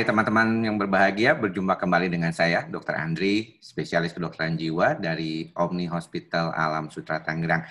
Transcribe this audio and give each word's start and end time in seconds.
Hai 0.00 0.08
teman-teman 0.08 0.64
yang 0.64 0.80
berbahagia, 0.80 1.36
berjumpa 1.36 1.76
kembali 1.76 2.08
dengan 2.08 2.32
saya, 2.32 2.64
Dr. 2.64 2.96
Andri, 2.96 3.60
spesialis 3.60 4.16
kedokteran 4.16 4.56
jiwa 4.56 4.96
dari 4.96 5.52
Omni 5.52 5.84
Hospital 5.92 6.56
Alam 6.56 6.88
Sutra 6.88 7.20
Tangerang. 7.20 7.68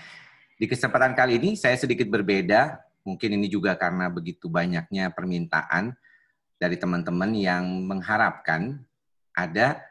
Di 0.53 0.69
kesempatan 0.69 1.17
kali 1.17 1.41
ini 1.41 1.57
saya 1.57 1.73
sedikit 1.73 2.05
berbeda, 2.05 2.85
mungkin 3.01 3.33
ini 3.33 3.49
juga 3.49 3.73
karena 3.73 4.13
begitu 4.13 4.45
banyaknya 4.45 5.09
permintaan 5.09 5.97
dari 6.61 6.77
teman-teman 6.77 7.33
yang 7.33 7.65
mengharapkan 7.89 8.77
ada 9.33 9.81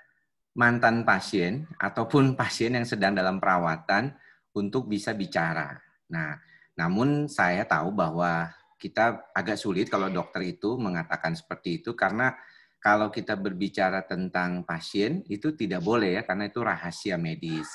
mantan 0.55 1.03
pasien 1.03 1.67
ataupun 1.75 2.35
pasien 2.39 2.71
yang 2.71 2.87
sedang 2.87 3.19
dalam 3.19 3.43
perawatan 3.43 4.15
untuk 4.55 4.87
bisa 4.87 5.11
bicara. 5.11 5.75
Nah, 6.07 6.39
namun 6.79 7.27
saya 7.27 7.67
tahu 7.67 7.91
bahwa 7.91 8.55
kita 8.79 9.35
agak 9.35 9.59
sulit 9.59 9.91
kalau 9.91 10.07
dokter 10.09 10.55
itu 10.55 10.79
mengatakan 10.79 11.35
seperti 11.35 11.83
itu 11.83 11.99
karena 11.99 12.33
kalau 12.79 13.11
kita 13.11 13.35
berbicara 13.35 14.07
tentang 14.07 14.63
pasien 14.63 15.27
itu 15.27 15.51
tidak 15.53 15.83
boleh 15.83 16.19
ya 16.19 16.23
karena 16.23 16.47
itu 16.47 16.63
rahasia 16.63 17.19
medis. 17.19 17.67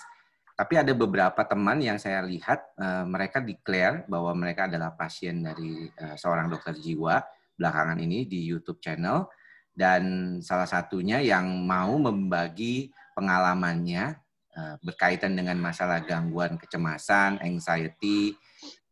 Tapi 0.54 0.80
ada 0.80 0.94
beberapa 0.96 1.44
teman 1.44 1.82
yang 1.84 2.00
saya 2.00 2.24
lihat 2.24 2.78
uh, 2.80 3.04
mereka 3.04 3.44
declare 3.44 4.08
bahwa 4.08 4.32
mereka 4.38 4.70
adalah 4.72 4.96
pasien 4.96 5.44
dari 5.44 5.92
uh, 6.00 6.16
seorang 6.16 6.48
dokter 6.48 6.78
jiwa 6.78 7.20
belakangan 7.58 8.00
ini 8.00 8.24
di 8.30 8.48
YouTube 8.48 8.80
channel 8.80 9.28
dan 9.74 10.38
salah 10.40 10.70
satunya 10.70 11.20
yang 11.20 11.66
mau 11.66 11.98
membagi 11.98 12.94
pengalamannya 13.18 14.14
uh, 14.54 14.76
berkaitan 14.86 15.34
dengan 15.34 15.58
masalah 15.58 16.06
gangguan 16.06 16.56
kecemasan, 16.62 17.42
anxiety, 17.42 18.38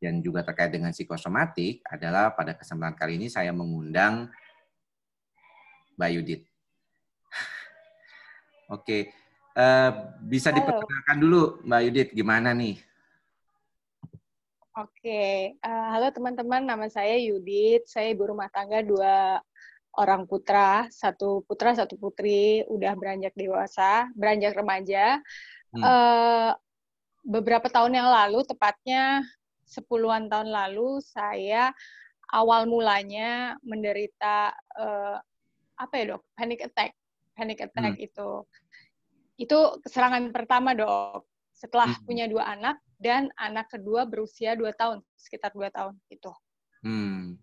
dan 0.01 0.17
juga 0.25 0.41
terkait 0.41 0.73
dengan 0.73 0.89
psikosomatik 0.89 1.85
adalah 1.85 2.33
pada 2.33 2.57
kesempatan 2.57 2.97
kali 2.97 3.21
ini 3.21 3.29
saya 3.29 3.53
mengundang 3.53 4.33
Mbak 5.93 6.11
Yudit. 6.17 6.41
Oke, 8.75 9.13
uh, 9.53 10.17
bisa 10.25 10.49
diperkenalkan 10.49 11.17
dulu 11.21 11.61
Mbak 11.61 11.81
Yudit 11.85 12.09
gimana 12.17 12.49
nih? 12.57 12.81
Oke, 14.73 15.53
uh, 15.61 15.87
halo 15.93 16.09
teman-teman, 16.09 16.65
nama 16.65 16.89
saya 16.89 17.21
Yudit, 17.21 17.85
saya 17.85 18.09
ibu 18.09 18.25
rumah 18.25 18.49
tangga 18.49 18.81
dua 18.81 19.37
orang 19.93 20.25
putra, 20.25 20.89
satu 20.89 21.45
putra, 21.45 21.77
satu 21.77 21.99
putri, 21.99 22.65
udah 22.65 22.95
beranjak 22.97 23.35
dewasa, 23.37 24.09
beranjak 24.17 24.55
remaja. 24.57 25.19
Hmm. 25.75 25.83
Uh, 25.83 26.51
beberapa 27.21 27.67
tahun 27.67 27.99
yang 27.99 28.09
lalu, 28.09 28.47
tepatnya 28.47 29.21
sepuluhan 29.71 30.27
tahun 30.27 30.51
lalu 30.51 30.99
saya 30.99 31.71
awal 32.35 32.67
mulanya 32.67 33.55
menderita 33.63 34.51
uh, 34.75 35.15
apa 35.79 35.93
ya 35.95 36.15
dok? 36.15 36.21
Panic 36.35 36.67
attack. 36.67 36.91
Panic 37.31 37.63
attack 37.63 37.95
hmm. 37.95 38.07
itu. 38.07 38.29
Itu 39.39 39.79
serangan 39.87 40.35
pertama 40.35 40.75
dok. 40.75 41.23
Setelah 41.55 41.95
hmm. 41.95 42.03
punya 42.03 42.27
dua 42.27 42.51
anak 42.51 42.83
dan 43.01 43.33
anak 43.33 43.73
kedua 43.73 44.05
berusia 44.05 44.53
dua 44.53 44.77
tahun 44.77 45.01
sekitar 45.17 45.49
dua 45.57 45.73
tahun 45.73 45.97
itu 46.13 46.29
hmm. 46.85 47.33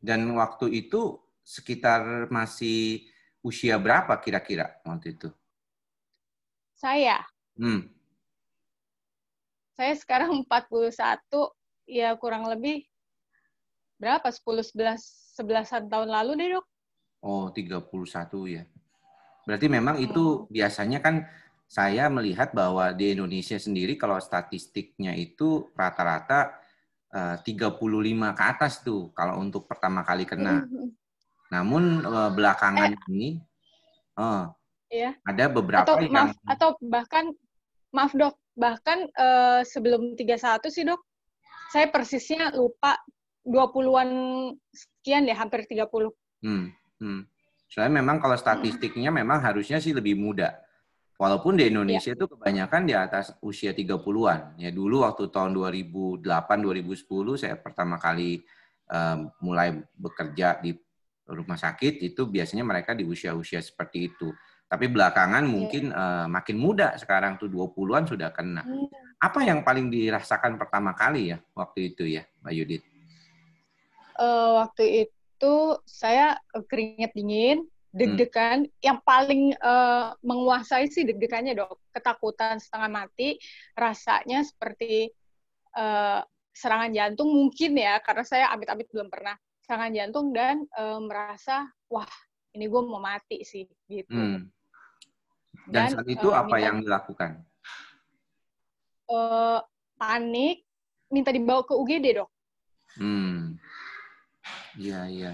dan 0.00 0.20
waktu 0.32 0.72
itu 0.72 1.20
sekitar 1.44 2.32
masih 2.32 3.04
usia 3.44 3.76
berapa 3.76 4.16
kira-kira 4.16 4.80
waktu 4.84 5.12
itu? 5.12 5.28
Saya? 6.72 7.20
Hmm. 7.60 7.92
Saya 9.76 9.94
sekarang 9.94 10.42
41 10.48 10.88
ya 11.88 12.12
kurang 12.20 12.44
lebih 12.44 12.84
berapa 13.98 14.28
10 14.28 14.44
11 14.76 15.40
11-an 15.40 15.86
tahun 15.86 16.08
lalu 16.10 16.32
deh, 16.34 16.48
Dok. 16.58 16.66
Oh, 17.22 17.46
31 17.50 17.86
ya. 18.50 18.62
Berarti 19.46 19.66
memang 19.70 19.96
itu 20.02 20.44
hmm. 20.44 20.52
biasanya 20.52 20.98
kan 21.00 21.24
saya 21.68 22.10
melihat 22.12 22.50
bahwa 22.52 22.90
di 22.92 23.16
Indonesia 23.16 23.56
sendiri 23.56 23.94
kalau 23.96 24.20
statistiknya 24.20 25.14
itu 25.14 25.68
rata-rata 25.72 26.58
uh, 27.14 27.36
35 27.40 27.76
ke 28.34 28.42
atas 28.44 28.80
tuh 28.84 29.12
kalau 29.16 29.40
untuk 29.40 29.64
pertama 29.64 30.04
kali 30.04 30.28
kena. 30.28 30.68
Hmm. 30.68 30.90
Namun 31.48 32.04
uh, 32.04 32.30
belakangan 32.34 32.92
eh, 32.92 33.08
ini 33.08 33.28
uh, 34.20 34.52
iya. 34.92 35.16
ada 35.24 35.48
beberapa 35.48 35.88
atau, 35.88 35.96
yang 36.04 36.12
maaf, 36.12 36.36
atau 36.44 36.68
bahkan 36.84 37.32
maaf 37.88 38.12
dok 38.12 38.36
bahkan 38.58 39.08
uh, 39.16 39.64
sebelum 39.64 40.12
31 40.18 40.60
sih 40.68 40.84
dok, 40.84 41.00
saya 41.68 41.86
persisnya 41.92 42.52
lupa 42.56 42.96
20-an 43.44 44.10
sekian 44.72 45.24
deh, 45.24 45.36
hampir 45.36 45.64
30. 45.64 45.88
Hmm, 46.44 46.72
hmm. 47.00 47.22
Soalnya 47.68 48.00
memang 48.00 48.20
kalau 48.20 48.36
statistiknya 48.36 49.12
hmm. 49.12 49.18
memang 49.24 49.38
harusnya 49.44 49.80
sih 49.80 49.92
lebih 49.92 50.16
muda. 50.16 50.56
Walaupun 51.18 51.58
di 51.58 51.66
Indonesia 51.66 52.14
ya. 52.14 52.16
itu 52.16 52.30
kebanyakan 52.30 52.82
di 52.86 52.94
atas 52.94 53.34
usia 53.42 53.74
30-an. 53.74 54.54
Ya 54.54 54.70
dulu 54.70 55.02
waktu 55.02 55.26
tahun 55.34 55.50
2008 55.50 56.22
2010 56.22 57.42
saya 57.42 57.58
pertama 57.58 57.98
kali 57.98 58.38
uh, 58.86 59.26
mulai 59.42 59.82
bekerja 59.98 60.62
di 60.62 60.78
rumah 61.26 61.58
sakit 61.58 62.06
itu 62.06 62.22
biasanya 62.22 62.62
mereka 62.62 62.94
di 62.94 63.02
usia-usia 63.02 63.58
seperti 63.58 64.14
itu. 64.14 64.30
Tapi 64.68 64.84
belakangan 64.92 65.48
iya. 65.48 65.50
mungkin 65.50 65.84
uh, 65.96 66.28
makin 66.28 66.60
muda 66.60 66.92
sekarang 67.00 67.40
tuh 67.40 67.48
20-an 67.48 68.04
sudah 68.04 68.28
kena. 68.36 68.62
Iya. 68.68 69.00
Apa 69.16 69.40
yang 69.42 69.64
paling 69.64 69.88
dirasakan 69.88 70.60
pertama 70.60 70.92
kali 70.92 71.32
ya 71.32 71.40
waktu 71.56 71.96
itu 71.96 72.04
ya, 72.04 72.28
Mbak 72.44 72.52
Yudit? 72.52 72.82
Uh, 74.20 74.60
waktu 74.60 75.08
itu 75.08 75.54
saya 75.88 76.36
keringat 76.68 77.16
dingin, 77.16 77.64
deg-degan. 77.96 78.68
Hmm. 78.68 78.72
Yang 78.84 78.98
paling 79.08 79.42
uh, 79.58 80.12
menguasai 80.20 80.92
sih 80.92 81.08
deg-degannya 81.08 81.56
dok, 81.56 81.80
ketakutan 81.90 82.60
setengah 82.60 82.90
mati, 82.92 83.40
rasanya 83.72 84.44
seperti 84.44 85.08
uh, 85.80 86.20
serangan 86.52 86.92
jantung 86.92 87.32
mungkin 87.32 87.72
ya, 87.72 88.04
karena 88.04 88.24
saya 88.26 88.52
amit-amit 88.52 88.90
belum 88.92 89.08
pernah 89.08 89.32
serangan 89.64 89.92
jantung 89.96 90.32
dan 90.36 90.64
uh, 90.76 91.00
merasa 91.00 91.68
wah 91.88 92.08
ini 92.56 92.64
gue 92.68 92.82
mau 92.84 93.00
mati 93.00 93.44
sih 93.44 93.64
gitu. 93.88 94.12
Hmm. 94.12 94.48
Dan, 95.68 95.92
Dan 95.92 95.92
saat 95.92 96.08
itu 96.08 96.28
uh, 96.32 96.40
apa 96.40 96.56
minta, 96.56 96.66
yang 96.66 96.76
dilakukan? 96.80 97.30
Uh, 99.08 99.60
panik, 100.00 100.64
minta 101.12 101.28
dibawa 101.28 101.62
ke 101.64 101.76
UGD 101.76 102.06
dok. 102.24 102.30
Hmm, 102.96 103.60
iya 104.80 105.04
iya. 105.06 105.32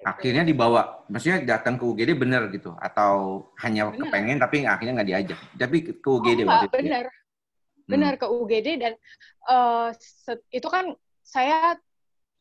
Akhirnya 0.00 0.48
dibawa, 0.48 1.04
maksudnya 1.12 1.44
datang 1.44 1.76
ke 1.76 1.84
UGD 1.84 2.16
benar 2.16 2.48
gitu, 2.48 2.72
atau 2.80 3.46
hanya 3.60 3.92
bener. 3.92 4.08
kepengen 4.08 4.38
tapi 4.40 4.64
akhirnya 4.64 4.92
nggak 4.96 5.10
diajak. 5.12 5.38
Tapi 5.60 5.76
ke 6.00 6.08
UGD 6.08 6.40
oh, 6.42 6.46
waktu 6.48 6.66
itu. 6.72 6.76
Benar, 6.80 7.04
ya? 7.04 7.20
benar 7.90 8.14
hmm. 8.14 8.20
ke 8.22 8.26
UGD 8.30 8.68
dan 8.78 8.92
uh, 9.50 9.90
itu 10.54 10.68
kan 10.70 10.94
saya 11.26 11.74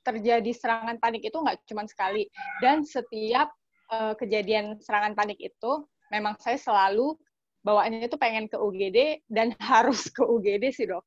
terjadi 0.06 0.52
serangan 0.54 1.02
panik 1.02 1.26
itu 1.26 1.36
nggak 1.36 1.66
cuma 1.66 1.84
sekali 1.90 2.30
dan 2.62 2.86
setiap 2.86 3.52
uh, 3.90 4.14
kejadian 4.16 4.78
serangan 4.80 5.18
panik 5.18 5.42
itu 5.42 5.72
memang 6.10 6.36
saya 6.42 6.58
selalu 6.58 7.16
bawaannya 7.64 8.10
itu 8.10 8.18
pengen 8.18 8.50
ke 8.50 8.58
UGD 8.58 9.24
dan 9.30 9.54
harus 9.72 10.10
ke 10.10 10.22
UGD 10.26 10.74
sih 10.74 10.90
dok. 10.90 11.06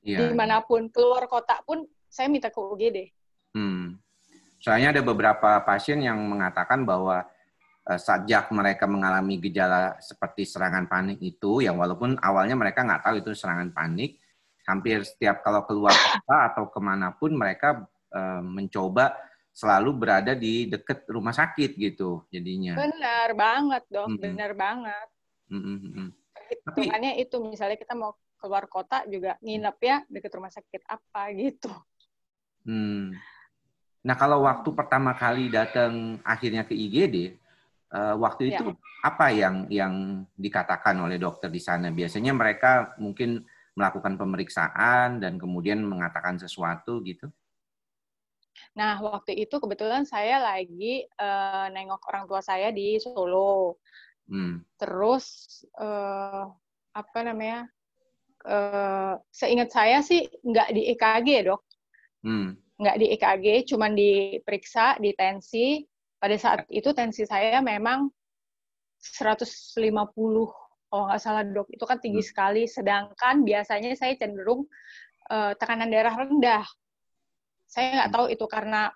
Yeah. 0.00 0.32
Di 0.32 0.36
mana 0.36 0.64
pun 0.64 0.88
keluar 0.88 1.28
kota 1.28 1.60
pun 1.64 1.84
saya 2.08 2.26
minta 2.32 2.48
ke 2.48 2.58
UGD. 2.58 2.98
Hmm. 3.54 4.00
Soalnya 4.60 4.96
ada 4.96 5.02
beberapa 5.04 5.60
pasien 5.64 6.04
yang 6.04 6.20
mengatakan 6.20 6.84
bahwa 6.84 7.24
uh, 7.88 8.00
sejak 8.00 8.52
mereka 8.52 8.84
mengalami 8.84 9.40
gejala 9.40 9.96
seperti 10.00 10.44
serangan 10.44 10.84
panik 10.84 11.20
itu, 11.20 11.64
yang 11.64 11.80
walaupun 11.80 12.20
awalnya 12.20 12.56
mereka 12.56 12.84
nggak 12.84 13.02
tahu 13.04 13.16
itu 13.24 13.30
serangan 13.32 13.72
panik, 13.72 14.20
hampir 14.68 15.00
setiap 15.04 15.40
kalau 15.40 15.64
keluar 15.64 15.96
kota 15.96 16.38
atau 16.52 16.68
ke 16.68 16.80
mana 16.80 17.16
pun 17.16 17.32
mereka 17.32 17.88
uh, 18.12 18.44
mencoba 18.44 19.16
selalu 19.60 19.90
berada 19.92 20.32
di 20.32 20.64
dekat 20.72 21.04
rumah 21.04 21.36
sakit 21.36 21.76
gitu 21.76 22.24
jadinya. 22.32 22.80
Benar 22.80 23.36
banget 23.36 23.84
dong, 23.92 24.16
mm-hmm. 24.16 24.24
benar 24.24 24.52
banget. 24.56 25.08
Mm-hmm. 25.52 26.08
Hitungannya 26.48 27.12
itu 27.20 27.36
misalnya 27.44 27.76
kita 27.76 27.92
mau 27.92 28.16
keluar 28.40 28.64
kota 28.72 29.04
juga 29.04 29.36
nginep 29.44 29.76
ya 29.84 29.96
dekat 30.08 30.32
rumah 30.32 30.48
sakit 30.48 30.80
apa 30.88 31.22
gitu. 31.44 31.68
Hmm. 32.64 33.12
Nah 34.00 34.16
kalau 34.16 34.48
waktu 34.48 34.72
pertama 34.72 35.12
kali 35.12 35.52
datang 35.52 36.16
akhirnya 36.24 36.64
ke 36.64 36.72
IGD, 36.72 37.36
uh, 37.92 38.00
eh, 38.00 38.14
waktu 38.16 38.48
ya. 38.48 38.50
itu 38.56 38.72
ya. 38.72 38.80
apa 39.04 39.26
yang 39.28 39.68
yang 39.68 39.94
dikatakan 40.40 40.96
oleh 41.04 41.20
dokter 41.20 41.52
di 41.52 41.60
sana? 41.60 41.92
Biasanya 41.92 42.32
mereka 42.32 42.96
mungkin 42.96 43.44
melakukan 43.76 44.16
pemeriksaan 44.16 45.20
dan 45.20 45.36
kemudian 45.36 45.84
mengatakan 45.84 46.40
sesuatu 46.40 47.04
gitu? 47.04 47.28
Nah, 48.76 49.02
waktu 49.02 49.34
itu 49.34 49.56
kebetulan 49.58 50.06
saya 50.06 50.40
lagi 50.40 51.04
uh, 51.18 51.66
nengok 51.72 52.02
orang 52.10 52.24
tua 52.30 52.40
saya 52.40 52.70
di 52.70 52.96
Solo. 53.02 53.78
Hmm. 54.30 54.62
Terus 54.78 55.26
uh, 55.78 56.48
apa 56.94 57.18
namanya? 57.24 57.66
Uh, 58.40 59.20
seingat 59.28 59.68
saya 59.68 60.00
sih 60.00 60.24
nggak 60.24 60.72
di 60.72 60.82
EKG, 60.96 61.28
dok. 61.44 61.60
Hmm. 62.24 62.56
Nggak 62.80 62.96
di 62.96 63.06
EKG, 63.12 63.46
cuman 63.68 63.92
diperiksa, 63.92 64.96
di 64.96 65.12
tensi, 65.12 65.84
pada 66.20 66.36
saat 66.36 66.68
itu 66.68 66.92
tensi 66.92 67.24
saya 67.24 67.64
memang 67.64 68.12
150 69.00 69.80
kalau 70.90 71.06
nggak 71.08 71.22
salah 71.22 71.46
dok 71.46 71.70
itu 71.72 71.84
kan 71.88 71.96
tinggi 72.02 72.20
hmm. 72.20 72.28
sekali 72.28 72.62
sedangkan 72.68 73.46
biasanya 73.46 73.96
saya 73.96 74.18
cenderung 74.20 74.68
uh, 75.32 75.56
tekanan 75.56 75.88
darah 75.88 76.12
rendah 76.12 76.66
saya 77.70 78.02
nggak 78.02 78.10
hmm. 78.10 78.16
tahu 78.18 78.26
itu 78.34 78.44
karena 78.50 78.90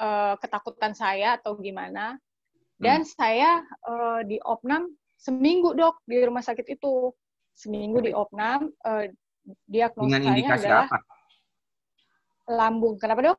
uh, 0.00 0.34
ketakutan 0.40 0.96
saya 0.96 1.36
atau 1.36 1.60
gimana 1.60 2.16
dan 2.80 3.04
hmm. 3.04 3.12
saya 3.12 3.60
uh, 3.84 4.24
di 4.24 4.40
opnam 4.40 4.88
seminggu 5.20 5.76
dok 5.76 6.00
di 6.08 6.24
rumah 6.24 6.40
sakit 6.40 6.64
itu 6.72 7.12
seminggu 7.52 8.00
di 8.00 8.16
opnam 8.16 8.72
uh, 8.88 9.04
diagnosanya 9.68 10.56
adalah 10.56 10.88
apa? 10.88 10.98
lambung 12.48 12.96
kenapa 12.96 13.32
dok 13.32 13.38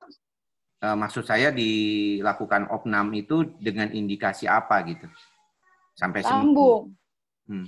uh, 0.81 0.97
maksud 0.97 1.25
saya 1.25 1.49
dilakukan 1.49 2.69
opnam 2.69 3.09
itu 3.13 3.57
dengan 3.57 3.89
indikasi 3.89 4.45
apa 4.45 4.81
gitu? 4.85 5.07
Sampai 5.97 6.21
lambung. 6.21 6.93
Hmm. 7.49 7.65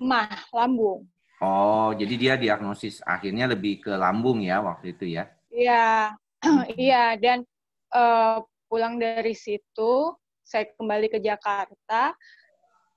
Mah, 0.00 0.32
lambung. 0.50 1.04
Oh, 1.42 1.90
jadi 1.98 2.14
dia 2.14 2.34
diagnosis 2.38 3.02
akhirnya 3.02 3.50
lebih 3.50 3.82
ke 3.82 3.92
lambung 3.98 4.38
ya 4.46 4.62
waktu 4.62 4.94
itu 4.94 5.18
ya? 5.18 5.26
Iya, 5.50 6.14
iya 6.78 7.18
dan 7.18 7.42
uh, 7.90 8.38
pulang 8.70 9.02
dari 9.02 9.34
situ 9.34 10.14
saya 10.46 10.70
kembali 10.78 11.10
ke 11.10 11.18
Jakarta 11.18 12.14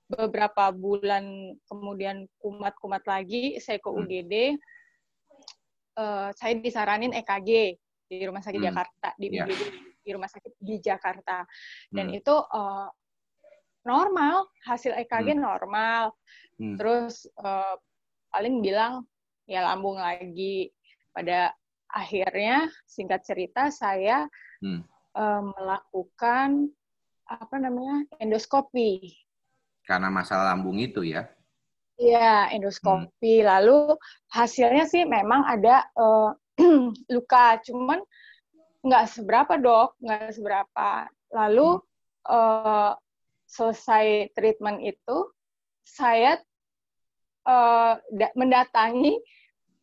beberapa 0.06 0.70
bulan 0.70 1.58
kemudian 1.66 2.30
kumat-kumat 2.38 3.02
lagi 3.02 3.58
saya 3.58 3.82
ke 3.82 3.90
UGD. 3.90 4.54
Hmm 4.54 4.74
uh, 5.96 6.28
saya 6.36 6.54
disaranin 6.60 7.12
EKG 7.16 7.50
di 8.06 8.16
rumah 8.22 8.44
sakit 8.44 8.60
hmm. 8.60 8.68
Jakarta 8.70 9.08
di 9.18 9.26
yeah. 9.34 9.48
di 10.06 10.10
rumah 10.14 10.30
sakit 10.30 10.52
di 10.62 10.78
Jakarta 10.78 11.42
dan 11.90 12.06
hmm. 12.12 12.18
itu 12.22 12.34
uh, 12.38 12.86
normal 13.82 14.46
hasil 14.62 14.94
EKG 14.94 15.34
hmm. 15.34 15.42
normal 15.42 16.14
hmm. 16.60 16.76
terus 16.78 17.26
uh, 17.42 17.74
paling 18.36 18.60
bilang 18.60 19.00
ya 19.48 19.64
lambung 19.64 19.96
lagi 19.96 20.68
pada 21.16 21.56
akhirnya 21.88 22.68
singkat 22.84 23.24
cerita 23.24 23.72
saya 23.72 24.28
hmm. 24.60 24.84
uh, 25.16 25.40
melakukan 25.56 26.68
apa 27.24 27.56
namanya 27.56 28.04
endoskopi 28.20 29.16
karena 29.88 30.12
masalah 30.12 30.52
lambung 30.52 30.76
itu 30.76 31.00
ya 31.00 31.24
Iya, 31.96 32.52
endoskopi. 32.52 33.40
Hmm. 33.40 33.48
Lalu 33.48 33.96
hasilnya 34.28 34.84
sih 34.84 35.08
memang 35.08 35.48
ada 35.48 35.80
uh, 35.96 36.28
luka, 37.16 37.56
cuman 37.64 38.04
nggak 38.84 39.04
seberapa 39.08 39.56
dok, 39.56 39.96
nggak 40.04 40.36
seberapa. 40.36 41.08
Lalu 41.32 41.80
uh, 42.28 42.92
selesai 43.48 44.28
treatment 44.36 44.84
itu, 44.84 45.32
saya 45.88 46.36
uh, 47.46 47.94
mendatangi 48.34 49.22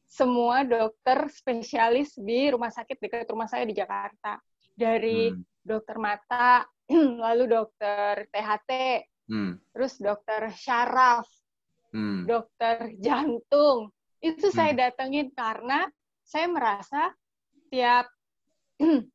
semua 0.05 0.61
dokter 0.61 1.25
spesialis 1.33 2.13
di 2.19 2.53
rumah 2.53 2.69
sakit 2.69 3.01
dekat 3.01 3.25
rumah 3.31 3.49
saya 3.49 3.65
di 3.65 3.73
Jakarta. 3.73 4.37
Dari 4.73 5.33
hmm. 5.33 5.65
dokter 5.65 5.97
mata, 5.97 6.61
lalu 7.25 7.49
dokter 7.49 8.29
THT, 8.29 8.71
hmm. 9.31 9.73
terus 9.73 9.97
dokter 9.97 10.53
syaraf, 10.53 11.25
hmm. 11.95 12.29
dokter 12.29 12.93
jantung. 13.01 13.89
Itu 14.21 14.53
hmm. 14.53 14.55
saya 14.55 14.71
datengin 14.77 15.33
karena 15.33 15.89
saya 16.21 16.45
merasa 16.51 17.09
tiap 17.73 18.05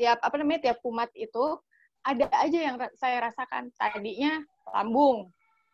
tiap 0.00 0.18
apa 0.22 0.34
namanya 0.40 0.70
tiap 0.72 0.78
kumat 0.80 1.10
itu 1.12 1.58
ada 2.06 2.30
aja 2.40 2.58
yang 2.72 2.76
saya 2.96 3.28
rasakan 3.28 3.68
tadinya 3.76 4.40
lambung 4.72 5.28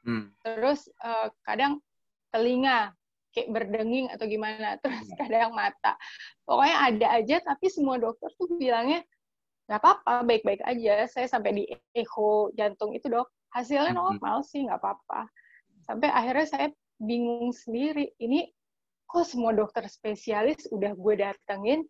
hmm. 0.05 0.31
terus 0.45 0.87
uh, 1.03 1.29
kadang 1.45 1.81
telinga 2.31 2.93
kayak 3.35 3.51
berdenging 3.51 4.07
atau 4.15 4.25
gimana 4.31 4.77
terus 4.83 5.09
hmm. 5.11 5.19
kadang 5.19 5.51
mata 5.53 5.99
pokoknya 6.47 6.77
ada 6.79 7.07
aja 7.19 7.37
tapi 7.43 7.67
semua 7.69 7.99
dokter 7.99 8.31
tuh 8.39 8.55
bilangnya 8.55 9.03
nggak 9.65 9.81
apa-apa 9.81 10.29
baik-baik 10.29 10.61
aja 10.69 11.09
saya 11.09 11.27
sampai 11.27 11.51
di 11.57 11.65
echo 11.97 12.53
jantung 12.53 12.93
itu 12.93 13.09
dok 13.09 13.27
hasilnya 13.57 13.97
hmm. 13.97 14.01
normal 14.01 14.45
sih 14.45 14.65
nggak 14.69 14.79
apa-apa 14.79 15.27
sampai 15.85 16.09
akhirnya 16.13 16.47
saya 16.47 16.67
bingung 17.01 17.51
sendiri 17.51 18.13
ini 18.21 18.49
kok 19.09 19.25
semua 19.25 19.53
dokter 19.53 19.85
spesialis 19.89 20.69
udah 20.69 20.93
gue 20.97 21.15
datengin 21.17 21.81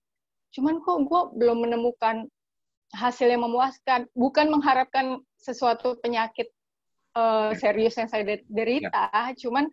cuman 0.55 0.79
kok 0.83 0.99
gue 1.07 1.21
belum 1.35 1.67
menemukan 1.67 2.31
hasil 2.95 3.27
yang 3.27 3.43
memuaskan 3.43 4.07
bukan 4.15 4.55
mengharapkan 4.55 5.19
sesuatu 5.35 5.99
penyakit 5.99 6.47
uh, 7.15 7.51
serius 7.57 7.95
yang 7.97 8.11
saya 8.11 8.23
derita 8.47 9.11
ya. 9.11 9.33
cuman 9.39 9.71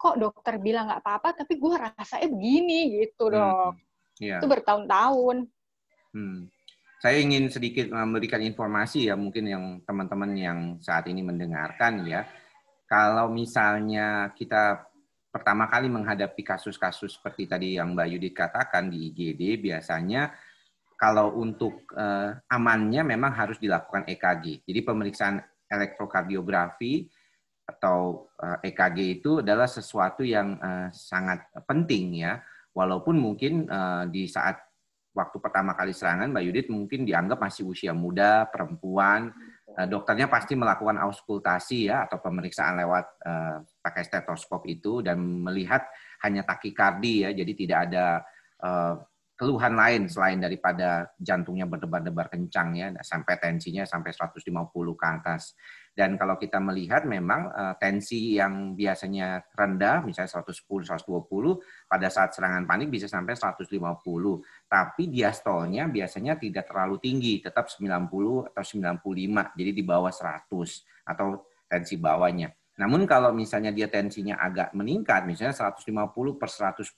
kok 0.00 0.16
dokter 0.16 0.56
bilang 0.56 0.88
nggak 0.88 1.04
apa-apa 1.04 1.44
tapi 1.44 1.60
gue 1.60 1.74
rasanya 1.76 2.28
begini 2.32 3.04
gitu 3.04 3.28
hmm, 3.28 3.34
dok 3.36 3.72
ya. 4.18 4.36
itu 4.40 4.46
bertahun-tahun 4.48 5.36
hmm. 6.16 6.40
saya 7.04 7.16
ingin 7.20 7.52
sedikit 7.52 7.92
memberikan 7.92 8.40
informasi 8.40 9.12
ya 9.12 9.14
mungkin 9.14 9.44
yang 9.44 9.64
teman-teman 9.84 10.32
yang 10.36 10.58
saat 10.80 11.04
ini 11.06 11.20
mendengarkan 11.20 12.08
ya 12.08 12.24
kalau 12.90 13.30
misalnya 13.30 14.34
kita 14.34 14.90
pertama 15.30 15.70
kali 15.70 15.86
menghadapi 15.86 16.42
kasus-kasus 16.42 17.16
seperti 17.16 17.46
tadi 17.46 17.78
yang 17.78 17.94
Mbak 17.94 18.08
Yudit 18.10 18.34
katakan 18.34 18.90
di 18.90 19.14
IGD, 19.14 19.62
biasanya 19.62 20.34
kalau 20.98 21.38
untuk 21.38 21.86
uh, 21.94 22.34
amannya 22.50 23.06
memang 23.14 23.32
harus 23.32 23.56
dilakukan 23.62 24.10
EKG. 24.10 24.66
Jadi 24.66 24.80
pemeriksaan 24.82 25.38
elektrokardiografi 25.70 27.06
atau 27.64 28.26
uh, 28.42 28.58
eh, 28.60 28.74
EKG 28.74 29.22
itu 29.22 29.30
adalah 29.40 29.70
sesuatu 29.70 30.26
yang 30.26 30.58
uh, 30.58 30.90
sangat 30.90 31.46
penting 31.64 32.26
ya. 32.26 32.42
Walaupun 32.74 33.18
mungkin 33.18 33.70
uh, 33.70 34.10
di 34.10 34.26
saat 34.26 34.58
waktu 35.14 35.38
pertama 35.42 35.74
kali 35.74 35.94
serangan 35.94 36.30
Mbak 36.30 36.44
Yudit 36.46 36.66
mungkin 36.70 37.02
dianggap 37.02 37.38
masih 37.42 37.66
usia 37.66 37.90
muda, 37.90 38.46
perempuan, 38.50 39.34
Eh, 39.78 39.86
dokternya 39.86 40.26
pasti 40.26 40.58
melakukan 40.58 40.98
auskultasi 40.98 41.86
ya 41.86 42.02
atau 42.10 42.18
pemeriksaan 42.18 42.82
lewat 42.82 43.06
pakai 43.78 44.02
stetoskop 44.02 44.66
itu 44.66 44.98
dan 44.98 45.22
melihat 45.22 45.86
hanya 46.26 46.42
takikardi 46.42 47.24
ya 47.24 47.30
jadi 47.30 47.52
tidak 47.54 47.78
ada 47.88 48.06
keluhan 49.40 49.72
lain 49.72 50.04
selain 50.04 50.36
daripada 50.36 51.16
jantungnya 51.16 51.64
berdebar-debar 51.64 52.28
kencang 52.28 52.76
ya 52.76 52.92
sampai 53.00 53.40
tensinya 53.40 53.88
sampai 53.88 54.12
150 54.12 54.44
ke 55.00 55.06
atas. 55.08 55.56
Dan 55.96 56.20
kalau 56.20 56.36
kita 56.36 56.60
melihat 56.60 57.08
memang 57.08 57.48
uh, 57.48 57.72
tensi 57.80 58.36
yang 58.36 58.76
biasanya 58.76 59.40
rendah, 59.56 60.04
misalnya 60.04 60.44
110, 60.44 60.92
120, 60.92 61.88
pada 61.88 62.08
saat 62.12 62.36
serangan 62.36 62.68
panik 62.68 62.92
bisa 62.92 63.08
sampai 63.08 63.32
150. 63.32 63.80
Tapi 64.68 65.02
diastolnya 65.08 65.88
biasanya 65.88 66.36
tidak 66.36 66.68
terlalu 66.68 67.00
tinggi, 67.00 67.40
tetap 67.40 67.72
90 67.72 68.52
atau 68.52 68.64
95, 68.64 69.56
jadi 69.56 69.70
di 69.72 69.82
bawah 69.82 70.12
100 70.12 70.52
atau 71.08 71.48
tensi 71.64 71.96
bawahnya. 71.96 72.52
Namun 72.76 73.08
kalau 73.08 73.32
misalnya 73.32 73.72
dia 73.72 73.88
tensinya 73.88 74.36
agak 74.36 74.76
meningkat, 74.76 75.24
misalnya 75.24 75.56
150 75.56 76.36
per 76.36 76.48
110, 76.48 76.92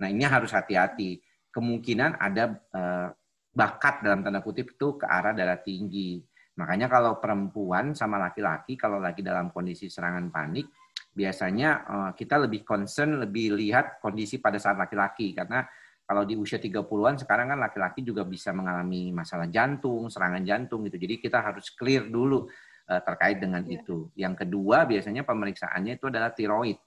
nah 0.00 0.08
ini 0.08 0.24
harus 0.24 0.52
hati-hati. 0.52 1.27
Kemungkinan 1.48 2.20
ada 2.20 2.44
uh, 2.76 3.08
bakat 3.52 4.04
dalam 4.04 4.22
tanda 4.22 4.44
kutip 4.44 4.76
itu 4.76 5.00
ke 5.00 5.06
arah 5.08 5.34
darah 5.34 5.58
tinggi 5.58 6.22
Makanya 6.58 6.90
kalau 6.90 7.22
perempuan 7.22 7.94
sama 7.94 8.18
laki-laki 8.18 8.74
kalau 8.74 8.98
lagi 8.98 9.22
dalam 9.22 9.54
kondisi 9.54 9.86
serangan 9.86 10.26
panik, 10.26 10.66
biasanya 11.14 11.70
uh, 11.86 12.10
kita 12.18 12.34
lebih 12.34 12.66
concern, 12.66 13.22
lebih 13.22 13.54
lihat 13.54 14.02
kondisi 14.02 14.42
pada 14.42 14.58
saat 14.58 14.74
laki-laki 14.74 15.30
karena 15.38 15.62
kalau 16.02 16.26
di 16.26 16.34
usia 16.34 16.58
30-an 16.58 17.20
sekarang 17.20 17.54
kan 17.54 17.58
laki-laki 17.62 18.02
juga 18.02 18.26
bisa 18.26 18.50
mengalami 18.50 19.14
masalah 19.14 19.46
jantung, 19.46 20.10
serangan 20.10 20.42
jantung 20.42 20.82
gitu. 20.90 20.98
Jadi 20.98 21.14
kita 21.22 21.38
harus 21.46 21.70
clear 21.78 22.10
dulu 22.10 22.50
uh, 22.90 23.00
terkait 23.06 23.38
dengan 23.38 23.62
yeah. 23.62 23.78
itu. 23.78 24.10
Yang 24.18 24.34
kedua 24.42 24.82
biasanya 24.82 25.22
pemeriksaannya 25.22 25.94
itu 25.94 26.10
adalah 26.10 26.34
tiroid. 26.34 26.78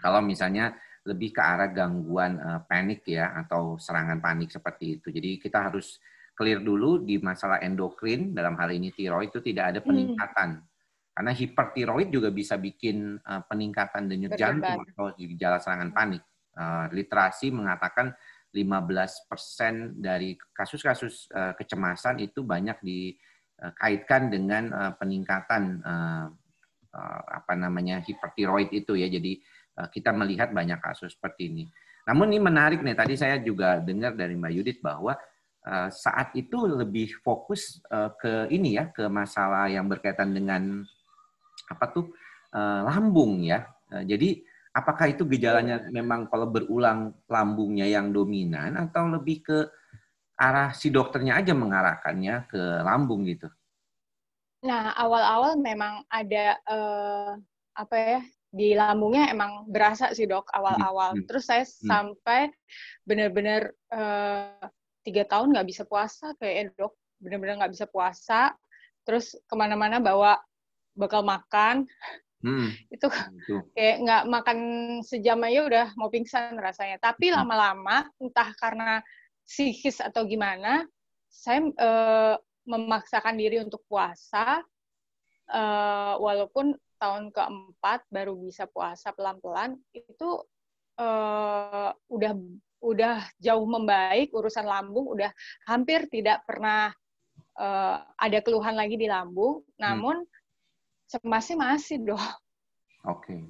Kalau 0.00 0.24
misalnya 0.24 0.72
lebih 1.00 1.32
ke 1.32 1.40
arah 1.40 1.72
gangguan 1.72 2.36
uh, 2.36 2.60
panik 2.68 3.08
ya 3.08 3.32
atau 3.32 3.80
serangan 3.80 4.20
panik 4.20 4.52
seperti 4.52 5.00
itu. 5.00 5.08
Jadi 5.08 5.40
kita 5.40 5.72
harus 5.72 5.96
clear 6.36 6.60
dulu 6.60 7.04
di 7.04 7.20
masalah 7.20 7.60
endokrin 7.60 8.32
dalam 8.32 8.56
hal 8.56 8.72
ini 8.72 8.92
tiroid 8.92 9.32
itu 9.32 9.40
tidak 9.40 9.76
ada 9.76 9.80
hmm. 9.80 9.88
peningkatan. 9.88 10.50
Hmm. 10.60 10.68
Karena 11.10 11.32
hipertiroid 11.36 12.08
juga 12.08 12.28
bisa 12.32 12.56
bikin 12.56 13.20
uh, 13.20 13.42
peningkatan 13.44 14.08
denyut 14.08 14.36
jantung 14.36 14.84
atau 14.88 15.12
gejala 15.16 15.60
serangan 15.60 15.92
panik. 15.92 16.24
Uh, 16.56 16.88
literasi 16.92 17.52
mengatakan 17.52 18.12
15% 18.50 20.00
dari 20.00 20.34
kasus-kasus 20.50 21.30
uh, 21.30 21.54
kecemasan 21.54 22.18
itu 22.18 22.42
banyak 22.42 22.76
dikaitkan 22.82 24.32
dengan 24.32 24.64
uh, 24.74 24.92
peningkatan 24.98 25.78
uh, 25.86 26.26
uh, 26.94 27.20
apa 27.30 27.54
namanya 27.54 28.02
hipertiroid 28.02 28.74
itu 28.74 28.98
ya. 28.98 29.06
Jadi 29.06 29.38
kita 29.90 30.12
melihat 30.12 30.52
banyak 30.52 30.80
kasus 30.82 31.16
seperti 31.16 31.48
ini. 31.48 31.64
Namun 32.08 32.32
ini 32.32 32.40
menarik 32.42 32.80
nih, 32.82 32.96
tadi 32.96 33.14
saya 33.14 33.38
juga 33.38 33.78
dengar 33.78 34.16
dari 34.16 34.34
Mbak 34.34 34.52
Yudit 34.56 34.78
bahwa 34.82 35.14
uh, 35.64 35.88
saat 35.92 36.32
itu 36.34 36.58
lebih 36.66 37.20
fokus 37.20 37.78
uh, 37.92 38.10
ke 38.16 38.50
ini 38.50 38.76
ya, 38.80 38.88
ke 38.90 39.06
masalah 39.06 39.70
yang 39.70 39.86
berkaitan 39.86 40.32
dengan 40.32 40.82
apa 41.70 41.84
tuh 41.92 42.10
uh, 42.56 42.82
lambung 42.88 43.44
ya. 43.44 43.68
Jadi 43.90 44.38
apakah 44.70 45.10
itu 45.10 45.26
gejalanya 45.26 45.82
memang 45.90 46.30
kalau 46.30 46.46
berulang 46.46 47.10
lambungnya 47.26 47.90
yang 47.90 48.14
dominan 48.14 48.78
atau 48.78 49.10
lebih 49.10 49.42
ke 49.42 49.58
arah 50.38 50.70
si 50.70 50.94
dokternya 50.94 51.42
aja 51.42 51.52
mengarahkannya 51.58 52.46
ke 52.46 52.62
lambung 52.86 53.26
gitu? 53.26 53.50
Nah, 54.62 54.94
awal-awal 54.94 55.58
memang 55.58 56.06
ada 56.06 56.54
uh, 56.70 57.34
apa 57.74 57.96
ya 57.98 58.20
di 58.50 58.74
lambungnya 58.74 59.30
emang 59.30 59.70
berasa 59.70 60.10
sih 60.10 60.26
dok 60.26 60.50
awal-awal. 60.50 61.14
Hmm. 61.14 61.24
Terus 61.30 61.44
saya 61.46 61.62
hmm. 61.62 61.86
sampai 61.86 62.50
benar-benar 63.06 63.70
uh, 63.94 64.66
tiga 65.06 65.24
tahun 65.24 65.54
nggak 65.54 65.68
bisa 65.70 65.82
puasa 65.86 66.34
kayak 66.36 66.74
dok, 66.74 66.98
benar-benar 67.22 67.64
nggak 67.64 67.72
bisa 67.78 67.86
puasa. 67.86 68.50
Terus 69.06 69.38
ke 69.46 69.54
mana-mana 69.54 70.02
bawa 70.02 70.36
bekal 70.98 71.22
makan, 71.22 71.86
Hmm. 72.40 72.72
itu 72.88 73.04
kayak 73.76 73.96
nggak 74.00 74.24
makan 74.32 74.58
sejam 75.04 75.36
aja 75.44 75.60
udah 75.60 75.86
mau 76.00 76.08
pingsan 76.08 76.56
rasanya. 76.56 76.96
Tapi 76.96 77.28
hmm. 77.28 77.36
lama-lama 77.36 78.08
entah 78.16 78.48
karena 78.56 79.04
psikis 79.44 80.00
atau 80.00 80.24
gimana, 80.24 80.88
saya 81.28 81.60
uh, 81.68 82.40
memaksakan 82.64 83.36
diri 83.36 83.60
untuk 83.60 83.84
puasa, 83.84 84.64
uh, 85.52 86.14
walaupun 86.16 86.72
tahun 87.00 87.32
keempat 87.32 88.04
baru 88.12 88.36
bisa 88.36 88.68
puasa 88.68 89.16
pelan-pelan, 89.16 89.80
itu 89.96 90.44
uh, 91.00 91.90
udah 92.12 92.32
udah 92.80 93.16
jauh 93.40 93.64
membaik 93.64 94.30
urusan 94.36 94.68
lambung, 94.68 95.08
udah 95.08 95.32
hampir 95.64 96.04
tidak 96.12 96.44
pernah 96.44 96.92
uh, 97.56 97.96
ada 98.20 98.38
keluhan 98.44 98.76
lagi 98.76 99.00
di 99.00 99.08
lambung. 99.08 99.64
Hmm. 99.64 99.80
Namun 99.80 100.16
hmm 100.20 100.38
masih 101.26 101.58
masih 101.58 101.98
dong. 102.06 102.22
Oke. 103.02 103.34
Okay. 103.34 103.40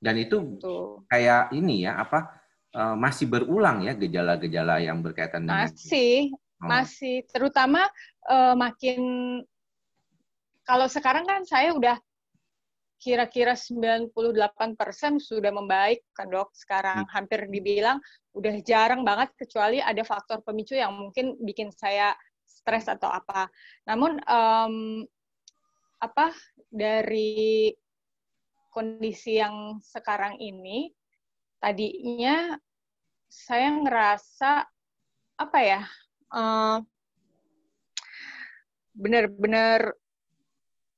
Dan 0.00 0.16
itu 0.16 0.56
Tuh. 0.56 1.04
kayak 1.12 1.52
ini 1.52 1.84
ya 1.84 2.00
apa 2.00 2.40
uh, 2.72 2.96
masih 2.96 3.28
berulang 3.28 3.84
ya 3.84 3.92
gejala-gejala 3.92 4.80
yang 4.80 5.04
berkaitan 5.04 5.44
dengan 5.44 5.68
masih 5.68 6.32
oh. 6.32 6.64
masih 6.64 7.28
terutama 7.28 7.84
uh, 8.24 8.56
makin 8.56 9.00
kalau 10.64 10.88
sekarang 10.88 11.28
kan 11.28 11.44
saya 11.44 11.76
udah 11.76 12.00
kira-kira 13.00 13.56
98% 13.56 14.12
sudah 15.16 15.48
membaik 15.48 16.04
kan 16.12 16.28
dok 16.28 16.52
sekarang 16.52 17.08
hmm. 17.08 17.10
hampir 17.16 17.48
dibilang 17.48 17.96
udah 18.36 18.54
jarang 18.60 19.02
banget 19.02 19.32
kecuali 19.40 19.80
ada 19.80 20.04
faktor 20.04 20.44
pemicu 20.44 20.76
yang 20.76 20.92
mungkin 20.92 21.40
bikin 21.40 21.72
saya 21.72 22.12
stres 22.44 22.92
atau 22.92 23.08
apa. 23.08 23.48
Namun 23.88 24.20
um, 24.28 25.02
apa 25.96 26.36
dari 26.68 27.72
kondisi 28.68 29.40
yang 29.40 29.80
sekarang 29.80 30.36
ini 30.36 30.92
tadinya 31.58 32.54
saya 33.26 33.68
ngerasa 33.80 34.64
apa 35.40 35.58
ya 35.64 35.82
uh, 36.36 36.78
benar-benar 38.92 39.96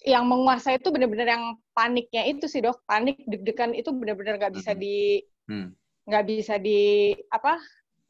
yang 0.03 0.27
menguasai 0.27 0.83
itu 0.83 0.91
benar-benar 0.91 1.29
yang 1.31 1.45
paniknya 1.73 2.27
itu 2.27 2.51
sih 2.51 2.59
dok 2.59 2.83
panik 2.85 3.23
deg-degan 3.27 3.75
itu 3.75 3.95
benar-benar 3.95 4.39
nggak 4.39 4.55
bisa 4.59 4.75
di 4.75 5.23
hmm. 5.47 5.73
nggak 6.11 6.23
hmm. 6.27 6.33
bisa 6.35 6.55
di 6.59 7.15
apa 7.31 7.59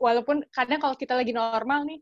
walaupun 0.01 0.43
kadang 0.51 0.81
kalau 0.81 0.97
kita 0.97 1.15
lagi 1.15 1.37
normal 1.37 1.85
nih 1.85 2.01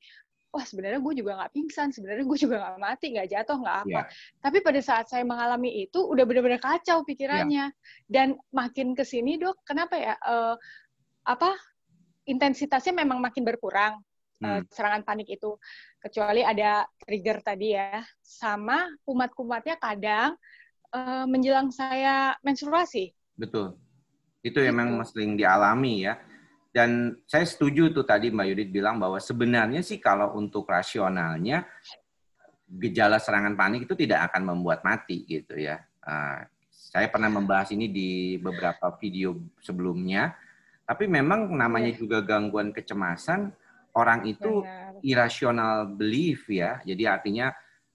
wah 0.50 0.66
sebenarnya 0.66 0.98
gue 0.98 1.14
juga 1.22 1.38
nggak 1.38 1.52
pingsan, 1.54 1.94
sebenarnya 1.94 2.26
gue 2.26 2.38
juga 2.42 2.58
nggak 2.58 2.82
mati, 2.82 3.14
nggak 3.14 3.30
jatuh, 3.30 3.56
nggak 3.62 3.76
apa. 3.86 4.00
Yeah. 4.02 4.06
Tapi 4.42 4.58
pada 4.66 4.80
saat 4.82 5.06
saya 5.06 5.22
mengalami 5.22 5.86
itu 5.86 6.02
udah 6.02 6.26
benar-benar 6.26 6.58
kacau 6.58 7.06
pikirannya. 7.06 7.70
Yeah. 7.70 8.10
Dan 8.10 8.34
makin 8.50 8.98
ke 8.98 9.06
sini 9.06 9.38
dok, 9.38 9.62
kenapa 9.62 9.94
ya? 9.94 10.18
Uh, 10.26 10.58
apa 11.22 11.54
intensitasnya 12.26 12.98
memang 12.98 13.22
makin 13.22 13.46
berkurang 13.46 14.02
uh, 14.44 14.60
serangan 14.68 15.02
panik 15.04 15.28
itu. 15.30 15.56
Kecuali 16.00 16.40
ada 16.40 16.84
trigger 16.96 17.44
tadi 17.44 17.76
ya, 17.76 18.00
sama 18.20 18.88
kumat-kumatnya 19.04 19.76
kadang 19.76 20.36
uh, 20.92 21.24
menjelang 21.28 21.68
saya 21.72 22.36
menstruasi. 22.40 23.12
Betul. 23.36 23.76
Itu 24.40 24.64
yang 24.64 24.80
memang 24.80 25.04
sering 25.04 25.36
dialami 25.36 26.08
ya 26.08 26.16
dan 26.70 27.18
saya 27.26 27.42
setuju 27.42 27.90
tuh 27.90 28.06
tadi 28.06 28.30
Mbak 28.30 28.46
Yudit 28.54 28.70
bilang 28.70 29.02
bahwa 29.02 29.18
sebenarnya 29.18 29.82
sih 29.82 29.98
kalau 29.98 30.38
untuk 30.38 30.70
rasionalnya 30.70 31.66
gejala 32.70 33.18
serangan 33.18 33.58
panik 33.58 33.90
itu 33.90 33.98
tidak 33.98 34.30
akan 34.30 34.54
membuat 34.54 34.86
mati 34.86 35.26
gitu 35.26 35.58
ya. 35.58 35.82
Uh, 35.98 36.46
saya 36.70 37.10
pernah 37.10 37.26
membahas 37.26 37.74
ini 37.74 37.90
di 37.90 38.38
beberapa 38.38 38.94
video 39.02 39.34
sebelumnya. 39.58 40.38
Tapi 40.86 41.10
memang 41.10 41.50
namanya 41.50 41.90
iya. 41.90 41.98
juga 41.98 42.22
gangguan 42.22 42.70
kecemasan, 42.70 43.50
orang 43.96 44.26
itu 44.28 44.62
Benar. 44.62 45.00
irrational 45.02 45.74
belief 45.96 46.46
ya. 46.50 46.78
Jadi 46.84 47.02
artinya 47.08 47.50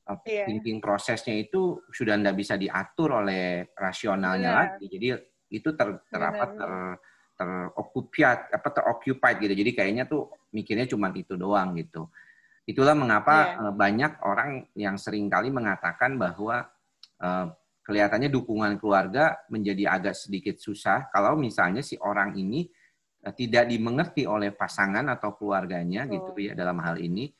uh, 0.10 0.20
thinking 0.24 0.84
prosesnya 0.84 1.36
itu 1.36 1.84
sudah 1.92 2.18
tidak 2.20 2.36
bisa 2.36 2.56
diatur 2.60 3.24
oleh 3.24 3.70
rasionalnya 3.76 4.50
Benar. 4.52 4.60
lagi. 4.76 4.86
Jadi 4.92 5.08
itu 5.54 5.70
ter, 5.78 5.88
ter, 6.10 6.22
apa, 6.22 6.46
ter 6.52 6.72
teroccupied 7.36 8.56
apa 8.56 8.70
teroccupied 8.72 9.36
gitu. 9.44 9.54
Jadi 9.54 9.72
kayaknya 9.76 10.04
tuh 10.08 10.32
mikirnya 10.56 10.88
cuma 10.88 11.12
itu 11.12 11.36
doang 11.36 11.76
gitu. 11.76 12.08
Itulah 12.66 12.98
mengapa 12.98 13.36
yeah. 13.36 13.62
Iya. 13.62 13.72
banyak 13.76 14.12
orang 14.26 14.50
yang 14.74 14.96
sering 14.98 15.30
kali 15.30 15.52
mengatakan 15.54 16.18
bahwa 16.18 16.66
uh, 17.22 17.46
kelihatannya 17.86 18.34
dukungan 18.34 18.82
keluarga 18.82 19.38
menjadi 19.54 19.94
agak 19.94 20.18
sedikit 20.18 20.58
susah 20.58 21.12
kalau 21.14 21.38
misalnya 21.38 21.86
si 21.86 21.94
orang 22.02 22.34
ini 22.34 22.66
tidak 23.34 23.66
dimengerti 23.66 24.30
oleh 24.30 24.54
pasangan 24.54 25.08
atau 25.10 25.34
keluarganya 25.34 26.06
oh. 26.06 26.12
gitu 26.14 26.32
ya 26.38 26.54
dalam 26.54 26.78
hal 26.84 27.02
ini 27.02 27.32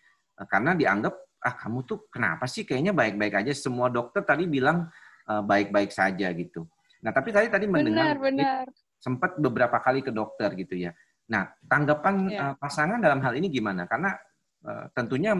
uh, 0.42 0.48
karena 0.50 0.74
dianggap 0.74 1.14
ah 1.46 1.54
kamu 1.54 1.86
tuh 1.86 2.10
kenapa 2.10 2.50
sih 2.50 2.66
kayaknya 2.66 2.90
baik-baik 2.90 3.46
aja 3.46 3.54
semua 3.54 3.86
dokter 3.94 4.26
tadi 4.26 4.50
bilang 4.50 4.90
baik-baik 5.30 5.94
uh, 5.94 5.98
saja 6.02 6.34
gitu. 6.34 6.66
Nah 7.06 7.14
tapi 7.14 7.30
tadi 7.30 7.54
tadi 7.54 7.70
mendengar 7.70 8.18
benar, 8.18 8.66
benar 8.66 8.86
sempat 9.06 9.38
beberapa 9.38 9.78
kali 9.78 10.02
ke 10.02 10.10
dokter 10.10 10.50
gitu 10.58 10.74
ya. 10.74 10.90
Nah, 11.30 11.54
tanggapan 11.70 12.16
yeah. 12.26 12.34
Iya. 12.34 12.42
uh, 12.50 12.56
pasangan 12.58 12.98
dalam 12.98 13.22
hal 13.22 13.38
ini 13.38 13.54
gimana? 13.54 13.86
Karena 13.86 14.18
uh, 14.66 14.90
tentunya 14.98 15.38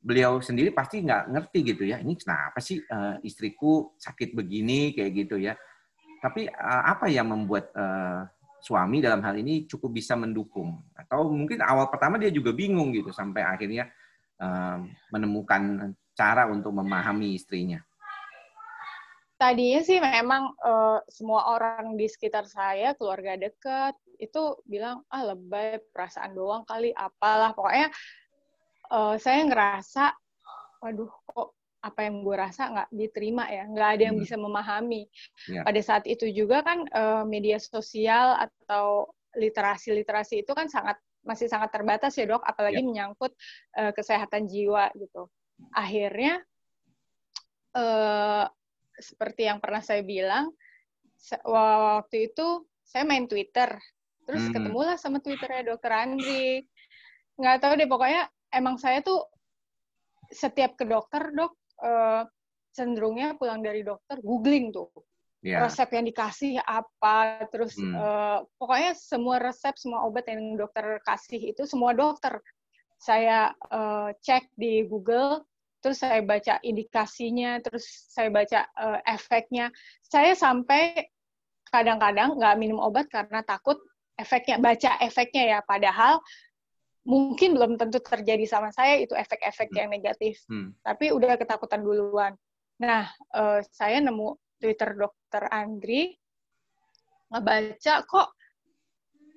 beliau 0.00 0.40
sendiri 0.40 0.72
pasti 0.72 1.04
nggak 1.04 1.28
ngerti 1.28 1.58
gitu 1.74 1.84
ya. 1.84 2.00
Ini 2.00 2.16
kenapa 2.16 2.64
sih 2.64 2.80
uh, 2.80 3.20
istriku 3.20 3.92
sakit 4.00 4.32
begini 4.32 4.96
kayak 4.96 5.12
gitu 5.12 5.36
ya. 5.36 5.52
Tapi 6.24 6.48
uh, 6.48 6.82
apa 6.96 7.12
yang 7.12 7.28
membuat 7.28 7.68
uh, 7.76 8.24
suami 8.64 9.04
dalam 9.04 9.20
hal 9.20 9.36
ini 9.36 9.68
cukup 9.68 9.92
bisa 9.92 10.16
mendukung? 10.16 10.80
Atau 10.96 11.28
mungkin 11.28 11.60
awal 11.60 11.92
pertama 11.92 12.16
dia 12.16 12.32
juga 12.32 12.56
bingung 12.56 12.96
gitu 12.96 13.12
sampai 13.12 13.44
akhirnya 13.44 13.92
uh, 14.40 14.80
menemukan 15.12 15.92
cara 16.16 16.48
untuk 16.48 16.72
memahami 16.72 17.36
istrinya 17.36 17.84
tadinya 19.44 19.80
sih 19.84 19.98
memang 20.00 20.56
uh, 20.62 21.04
semua 21.10 21.52
orang 21.52 21.98
di 21.98 22.08
sekitar 22.08 22.48
saya, 22.48 22.96
keluarga 22.96 23.36
dekat, 23.36 23.92
itu 24.16 24.56
bilang, 24.64 25.04
ah 25.12 25.34
lebay, 25.34 25.82
perasaan 25.92 26.32
doang 26.32 26.64
kali, 26.64 26.94
apalah. 26.94 27.52
Pokoknya 27.52 27.92
uh, 28.88 29.20
saya 29.20 29.44
ngerasa, 29.44 30.16
waduh 30.80 31.12
kok 31.28 31.52
apa 31.84 32.08
yang 32.08 32.24
gue 32.24 32.32
rasa 32.32 32.72
nggak 32.72 32.88
diterima 32.96 33.44
ya, 33.52 33.68
nggak 33.68 33.88
ada 33.92 34.02
yang 34.08 34.16
hmm. 34.16 34.24
bisa 34.24 34.36
memahami. 34.40 35.04
Yeah. 35.44 35.68
Pada 35.68 35.80
saat 35.84 36.08
itu 36.08 36.24
juga 36.32 36.64
kan 36.64 36.88
uh, 36.88 37.28
media 37.28 37.60
sosial 37.60 38.40
atau 38.40 39.12
literasi-literasi 39.36 40.48
itu 40.48 40.52
kan 40.56 40.72
sangat 40.72 40.96
masih 41.20 41.44
sangat 41.52 41.76
terbatas 41.76 42.16
ya 42.16 42.24
dok, 42.24 42.40
apalagi 42.40 42.80
yeah. 42.80 42.88
menyangkut 42.88 43.36
uh, 43.76 43.92
kesehatan 43.92 44.48
jiwa 44.48 44.88
gitu. 44.96 45.28
Akhirnya 45.76 46.40
uh, 47.76 48.48
seperti 48.96 49.44
yang 49.44 49.60
pernah 49.60 49.84
saya 49.84 50.00
bilang, 50.00 50.48
waktu 51.44 52.32
itu 52.32 52.64
saya 52.80 53.04
main 53.04 53.28
Twitter, 53.28 53.76
terus 54.24 54.48
hmm. 54.48 54.52
ketemulah 54.56 54.96
sama 54.96 55.20
Twitternya 55.20 55.68
Dokter 55.68 55.92
Andri. 55.92 56.64
Nggak 57.36 57.60
tahu 57.60 57.72
deh, 57.76 57.88
pokoknya 57.90 58.22
emang 58.54 58.78
saya 58.78 59.02
tuh 59.02 59.26
setiap 60.30 60.78
ke 60.78 60.86
dokter, 60.86 61.34
dok, 61.34 61.52
uh, 61.84 62.24
cenderungnya 62.72 63.36
pulang 63.36 63.60
dari 63.60 63.84
dokter, 63.84 64.18
googling 64.24 64.72
tuh. 64.72 64.88
Yeah. 65.44 65.60
Resep 65.68 65.92
yang 65.92 66.08
dikasih 66.08 66.56
apa, 66.64 67.44
terus 67.52 67.76
hmm. 67.76 67.92
uh, 67.92 68.38
pokoknya 68.56 68.96
semua 68.96 69.36
resep, 69.36 69.76
semua 69.76 70.08
obat 70.08 70.24
yang 70.24 70.56
dokter 70.56 70.96
kasih 71.04 71.52
itu 71.52 71.68
semua 71.68 71.92
dokter 71.92 72.40
saya 72.96 73.52
uh, 73.68 74.08
cek 74.24 74.56
di 74.56 74.88
Google, 74.88 75.44
terus 75.84 76.00
saya 76.00 76.24
baca 76.24 76.56
indikasinya, 76.64 77.60
terus 77.60 77.84
saya 78.08 78.32
baca 78.32 78.64
uh, 78.72 79.04
efeknya. 79.04 79.68
Saya 80.00 80.32
sampai 80.32 81.12
kadang-kadang 81.68 82.40
nggak 82.40 82.56
minum 82.56 82.80
obat 82.80 83.04
karena 83.12 83.44
takut 83.44 83.76
efeknya, 84.16 84.56
baca 84.56 84.96
efeknya 85.04 85.44
ya. 85.44 85.58
Padahal 85.60 86.24
mungkin 87.04 87.52
belum 87.52 87.76
tentu 87.76 88.00
terjadi 88.00 88.48
sama 88.48 88.72
saya 88.72 88.96
itu 88.96 89.12
efek-efek 89.12 89.68
hmm. 89.70 89.76
yang 89.76 89.88
negatif. 89.92 90.40
Hmm. 90.48 90.72
Tapi 90.80 91.12
udah 91.12 91.36
ketakutan 91.36 91.84
duluan. 91.84 92.32
Nah, 92.80 93.06
uh, 93.36 93.60
saya 93.70 94.00
nemu 94.00 94.34
Twitter 94.58 94.96
dokter 94.96 95.44
Andri 95.52 96.16
ngebaca 97.28 97.94
kok 98.08 98.28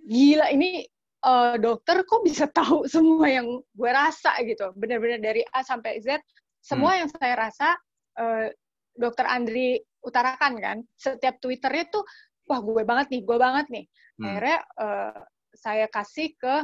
gila 0.07 0.47
ini 0.55 0.87
uh, 1.27 1.59
dokter 1.59 2.07
kok 2.07 2.23
bisa 2.23 2.47
tahu 2.59 2.87
semua 2.87 3.27
yang 3.27 3.59
gue 3.59 3.91
rasa 3.91 4.39
gitu. 4.47 4.71
Benar-benar 4.73 5.19
dari 5.19 5.43
A 5.51 5.61
sampai 5.61 5.99
Z 5.99 6.23
semua 6.63 6.95
hmm. 6.95 6.99
yang 7.03 7.09
saya 7.11 7.35
rasa 7.35 7.67
uh, 8.15 8.47
dokter 8.95 9.27
Andri 9.27 9.83
utarakan 9.99 10.53
kan. 10.63 10.77
Setiap 10.95 11.43
Twitternya 11.43 11.91
tuh 11.91 12.07
wah 12.47 12.63
gue 12.63 12.83
banget 12.87 13.11
nih, 13.11 13.21
gue 13.27 13.37
banget 13.37 13.67
nih. 13.67 13.85
Hmm. 14.17 14.25
Akhirnya 14.31 14.59
uh, 14.79 15.19
saya 15.51 15.85
kasih 15.91 16.31
ke 16.39 16.63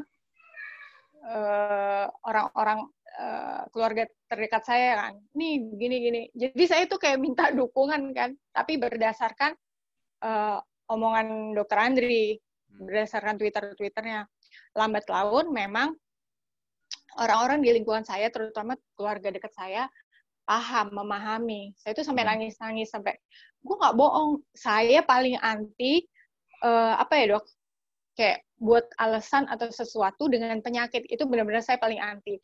Eh, 1.23 2.05
orang-orang 2.27 2.83
uh, 3.15 3.63
keluarga 3.71 4.03
terdekat 4.27 4.67
saya 4.67 4.99
kan, 4.99 5.15
nih 5.39 5.55
gini-gini. 5.79 6.27
Jadi 6.35 6.63
saya 6.67 6.83
tuh 6.83 6.99
kayak 6.99 7.15
minta 7.15 7.47
dukungan 7.55 8.11
kan, 8.11 8.35
tapi 8.51 8.75
berdasarkan 8.75 9.55
uh, 10.19 10.59
omongan 10.91 11.55
Dokter 11.55 11.79
Andri, 11.79 12.35
hmm. 12.35 12.83
berdasarkan 12.83 13.39
Twitter-twitternya. 13.39 14.27
Lambat 14.75 15.07
laun 15.07 15.55
memang 15.55 15.95
orang-orang 17.15 17.63
di 17.63 17.71
lingkungan 17.71 18.03
saya, 18.03 18.27
terutama 18.27 18.75
keluarga 18.99 19.31
dekat 19.31 19.55
saya, 19.55 19.87
paham, 20.43 20.91
memahami. 20.91 21.71
Saya 21.79 21.95
tuh 21.95 22.03
sampai 22.03 22.27
hmm. 22.27 22.31
nangis-nangis 22.35 22.91
sampai 22.91 23.15
gue 23.63 23.75
nggak 23.79 23.95
bohong, 23.95 24.43
saya 24.51 24.99
paling 25.07 25.39
anti 25.39 26.03
uh, 26.67 26.99
apa 26.99 27.15
ya 27.15 27.39
dok? 27.39 27.47
Kayak 28.13 28.45
buat 28.61 28.85
alasan 29.01 29.49
atau 29.49 29.67
sesuatu 29.73 30.29
dengan 30.29 30.55
penyakit 30.61 31.03
itu 31.09 31.23
benar-benar 31.25 31.65
saya 31.65 31.81
paling 31.81 31.99
anti. 31.99 32.37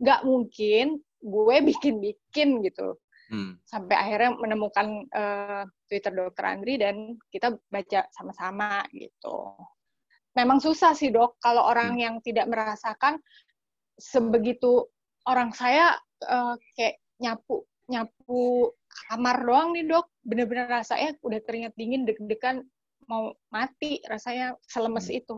Gak 0.00 0.24
mungkin 0.24 0.98
gue 1.22 1.56
bikin-bikin 1.70 2.64
gitu. 2.64 2.96
Hmm. 3.32 3.56
Sampai 3.64 3.96
akhirnya 3.96 4.36
menemukan 4.36 5.08
uh, 5.08 5.64
Twitter 5.88 6.12
Dokter 6.12 6.44
Andri 6.44 6.76
dan 6.76 7.16
kita 7.32 7.56
baca 7.72 8.04
sama-sama 8.12 8.84
gitu. 8.92 9.56
Memang 10.36 10.60
susah 10.60 10.96
sih 10.96 11.12
dok 11.12 11.36
kalau 11.40 11.64
orang 11.64 11.96
hmm. 11.96 12.02
yang 12.02 12.14
tidak 12.20 12.48
merasakan 12.48 13.20
sebegitu 13.96 14.88
orang 15.28 15.52
saya 15.52 15.96
uh, 16.28 16.56
kayak 16.76 17.00
nyapu 17.20 17.62
nyapu 17.86 18.72
kamar 19.08 19.36
doang 19.44 19.68
nih 19.76 19.84
dok, 19.88 20.06
bener-bener 20.24 20.68
rasanya 20.68 21.16
udah 21.24 21.40
keringat 21.44 21.72
dingin 21.76 22.04
deg-degan 22.04 22.64
mau 23.06 23.34
mati 23.50 24.02
rasanya 24.06 24.58
selemes 24.66 25.08
hmm. 25.08 25.18
itu. 25.18 25.36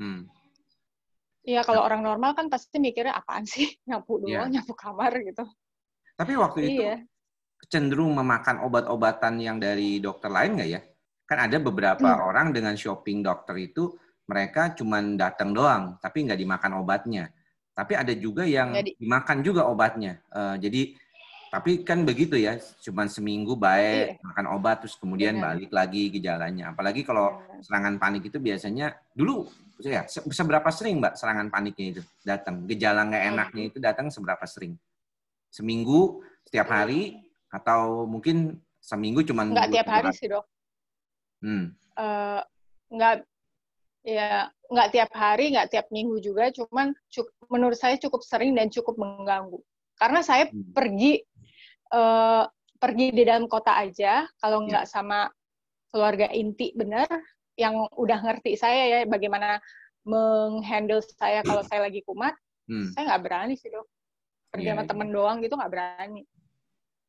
Hmm. 0.00 0.26
Iya, 1.44 1.60
kalau 1.60 1.84
nah. 1.84 1.86
orang 1.92 2.00
normal 2.00 2.32
kan 2.32 2.48
pasti 2.48 2.80
mikirnya 2.80 3.12
apaan 3.12 3.44
sih 3.44 3.68
nyapu 3.88 4.24
doang, 4.24 4.48
yeah. 4.48 4.60
nyapu 4.60 4.72
kamar 4.72 5.12
gitu. 5.20 5.44
Tapi 6.14 6.32
waktu 6.38 6.58
itu 6.70 6.82
iya. 6.86 6.96
cenderung 7.68 8.14
memakan 8.16 8.62
obat-obatan 8.64 9.42
yang 9.42 9.58
dari 9.60 9.98
dokter 10.00 10.30
lain 10.32 10.56
nggak 10.56 10.70
ya? 10.70 10.80
Kan 11.24 11.38
ada 11.50 11.56
beberapa 11.60 12.08
hmm. 12.16 12.22
orang 12.24 12.46
dengan 12.52 12.74
shopping 12.76 13.24
dokter 13.24 13.56
itu 13.60 13.92
mereka 14.24 14.72
cuma 14.72 15.04
datang 15.04 15.52
doang, 15.52 16.00
tapi 16.00 16.24
nggak 16.24 16.40
dimakan 16.40 16.80
obatnya. 16.80 17.28
Tapi 17.74 17.92
ada 17.98 18.14
juga 18.14 18.46
yang 18.46 18.70
Jadi, 18.70 18.94
dimakan 18.96 19.38
juga 19.42 19.66
obatnya. 19.66 20.22
Uh, 20.30 20.54
jadi 20.62 20.94
tapi 21.54 21.86
kan 21.86 22.02
begitu 22.02 22.34
ya, 22.34 22.58
cuma 22.82 23.06
seminggu 23.06 23.54
baik 23.54 24.18
iya. 24.18 24.26
makan 24.26 24.58
obat 24.58 24.82
terus 24.82 24.98
kemudian 24.98 25.38
iya. 25.38 25.42
balik 25.46 25.70
lagi 25.70 26.10
gejalanya. 26.10 26.74
Apalagi 26.74 27.06
kalau 27.06 27.30
iya. 27.30 27.62
serangan 27.62 27.94
panik 28.02 28.26
itu 28.26 28.42
biasanya 28.42 28.90
dulu 29.14 29.46
ya 29.78 30.02
seberapa 30.10 30.66
sering 30.74 30.98
Mbak 30.98 31.14
serangan 31.14 31.54
paniknya 31.54 31.86
itu 31.94 32.02
datang? 32.26 32.66
Gejala 32.66 33.06
nggak 33.06 33.24
enaknya 33.30 33.62
itu 33.70 33.78
datang 33.78 34.10
seberapa 34.10 34.42
sering? 34.50 34.74
Seminggu, 35.46 36.26
setiap 36.42 36.74
hari 36.74 37.22
atau 37.54 38.02
mungkin 38.02 38.58
seminggu 38.82 39.22
cuma 39.22 39.46
nggak 39.46 39.70
tiap 39.78 39.86
hari 39.86 40.10
sih 40.10 40.26
dok. 40.26 40.42
Hmm. 41.38 41.70
Uh, 41.94 42.42
nggak 42.90 43.22
ya 44.02 44.50
nggak 44.74 44.90
tiap 44.90 45.10
hari, 45.14 45.54
nggak 45.54 45.70
tiap 45.70 45.86
minggu 45.94 46.18
juga, 46.18 46.50
cuman 46.50 46.98
cukup, 47.14 47.34
menurut 47.46 47.78
saya 47.78 47.94
cukup 47.94 48.26
sering 48.26 48.58
dan 48.58 48.66
cukup 48.74 48.98
mengganggu. 48.98 49.62
Karena 49.94 50.20
saya 50.26 50.50
hmm. 50.50 50.74
pergi 50.74 51.22
uh, 51.92 52.44
pergi 52.78 53.12
di 53.12 53.22
dalam 53.24 53.48
kota 53.48 53.76
aja 53.80 54.28
kalau 54.40 54.64
ya. 54.64 54.66
nggak 54.68 54.86
sama 54.88 55.28
keluarga 55.88 56.28
inti 56.32 56.72
bener 56.76 57.06
yang 57.54 57.86
udah 57.94 58.18
ngerti 58.18 58.58
saya 58.58 58.82
ya 58.90 58.98
bagaimana 59.06 59.62
menghandle 60.04 61.00
saya 61.00 61.40
kalau 61.40 61.64
saya 61.64 61.88
lagi 61.88 62.04
kumat 62.04 62.34
hmm. 62.68 62.92
saya 62.92 63.14
nggak 63.14 63.22
berani 63.24 63.54
sih 63.56 63.72
dok 63.72 63.86
pergi 64.52 64.68
yeah, 64.68 64.74
sama 64.76 64.82
yeah. 64.84 64.90
temen 64.90 65.08
doang 65.14 65.36
gitu 65.40 65.54
nggak 65.56 65.72
berani 65.72 66.22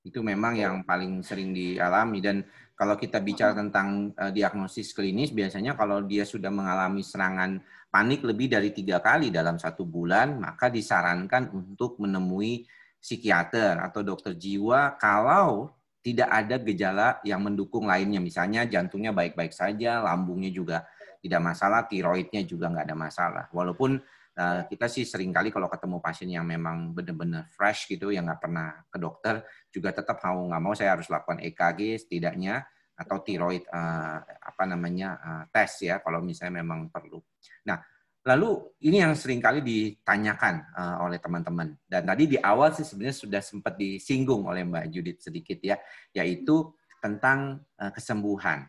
itu 0.06 0.22
memang 0.22 0.54
yang 0.54 0.76
paling 0.86 1.26
sering 1.26 1.50
dialami 1.50 2.22
dan 2.22 2.46
kalau 2.78 2.94
kita 2.94 3.18
bicara 3.24 3.58
tentang 3.58 4.14
uh, 4.14 4.30
diagnosis 4.30 4.94
klinis 4.94 5.34
biasanya 5.34 5.74
kalau 5.74 6.06
dia 6.06 6.24
sudah 6.24 6.54
mengalami 6.54 7.02
serangan 7.02 7.58
panik 7.90 8.22
lebih 8.22 8.54
dari 8.54 8.70
tiga 8.70 9.02
kali 9.02 9.34
dalam 9.34 9.58
satu 9.58 9.82
bulan 9.82 10.38
maka 10.38 10.70
disarankan 10.70 11.50
untuk 11.50 11.98
menemui 11.98 12.70
psikiater 13.06 13.78
atau 13.78 14.02
dokter 14.02 14.34
jiwa 14.34 14.98
kalau 14.98 15.70
tidak 16.02 16.30
ada 16.30 16.58
gejala 16.58 17.08
yang 17.22 17.46
mendukung 17.46 17.86
lainnya. 17.86 18.18
Misalnya 18.18 18.66
jantungnya 18.66 19.14
baik-baik 19.14 19.54
saja, 19.54 20.02
lambungnya 20.02 20.50
juga 20.50 20.86
tidak 21.22 21.42
masalah, 21.42 21.86
tiroidnya 21.86 22.42
juga 22.46 22.70
nggak 22.70 22.86
ada 22.86 22.98
masalah. 22.98 23.46
Walaupun 23.50 23.98
uh, 24.38 24.62
kita 24.70 24.86
sih 24.86 25.06
sering 25.06 25.34
kali 25.34 25.50
kalau 25.50 25.70
ketemu 25.70 25.98
pasien 26.02 26.30
yang 26.30 26.46
memang 26.46 26.94
benar-benar 26.94 27.50
fresh 27.54 27.90
gitu, 27.90 28.10
yang 28.14 28.30
nggak 28.30 28.42
pernah 28.42 28.86
ke 28.90 28.98
dokter, 29.02 29.42
juga 29.70 29.94
tetap 29.94 30.22
mau 30.22 30.46
nggak 30.46 30.62
mau 30.62 30.74
saya 30.78 30.94
harus 30.94 31.10
lakukan 31.10 31.42
EKG 31.42 32.06
setidaknya 32.06 32.66
atau 32.96 33.20
tiroid 33.26 33.66
uh, 33.70 34.18
apa 34.24 34.64
namanya 34.70 35.10
uh, 35.20 35.44
tes 35.50 35.90
ya 35.90 36.02
kalau 36.06 36.22
misalnya 36.22 36.62
memang 36.62 36.94
perlu. 36.94 37.18
Nah, 37.66 37.82
Lalu 38.26 38.74
ini 38.90 39.06
yang 39.06 39.14
sering 39.14 39.38
kali 39.38 39.62
ditanyakan 39.62 40.66
uh, 40.74 41.06
oleh 41.06 41.22
teman-teman. 41.22 41.78
Dan 41.86 42.10
tadi 42.10 42.26
di 42.26 42.38
awal 42.42 42.74
sih 42.74 42.82
sebenarnya 42.82 43.22
sudah 43.22 43.38
sempat 43.38 43.78
disinggung 43.78 44.50
oleh 44.50 44.66
Mbak 44.66 44.86
Judith 44.90 45.22
sedikit 45.22 45.62
ya, 45.62 45.78
yaitu 46.10 46.74
tentang 46.98 47.62
uh, 47.78 47.94
kesembuhan. 47.94 48.66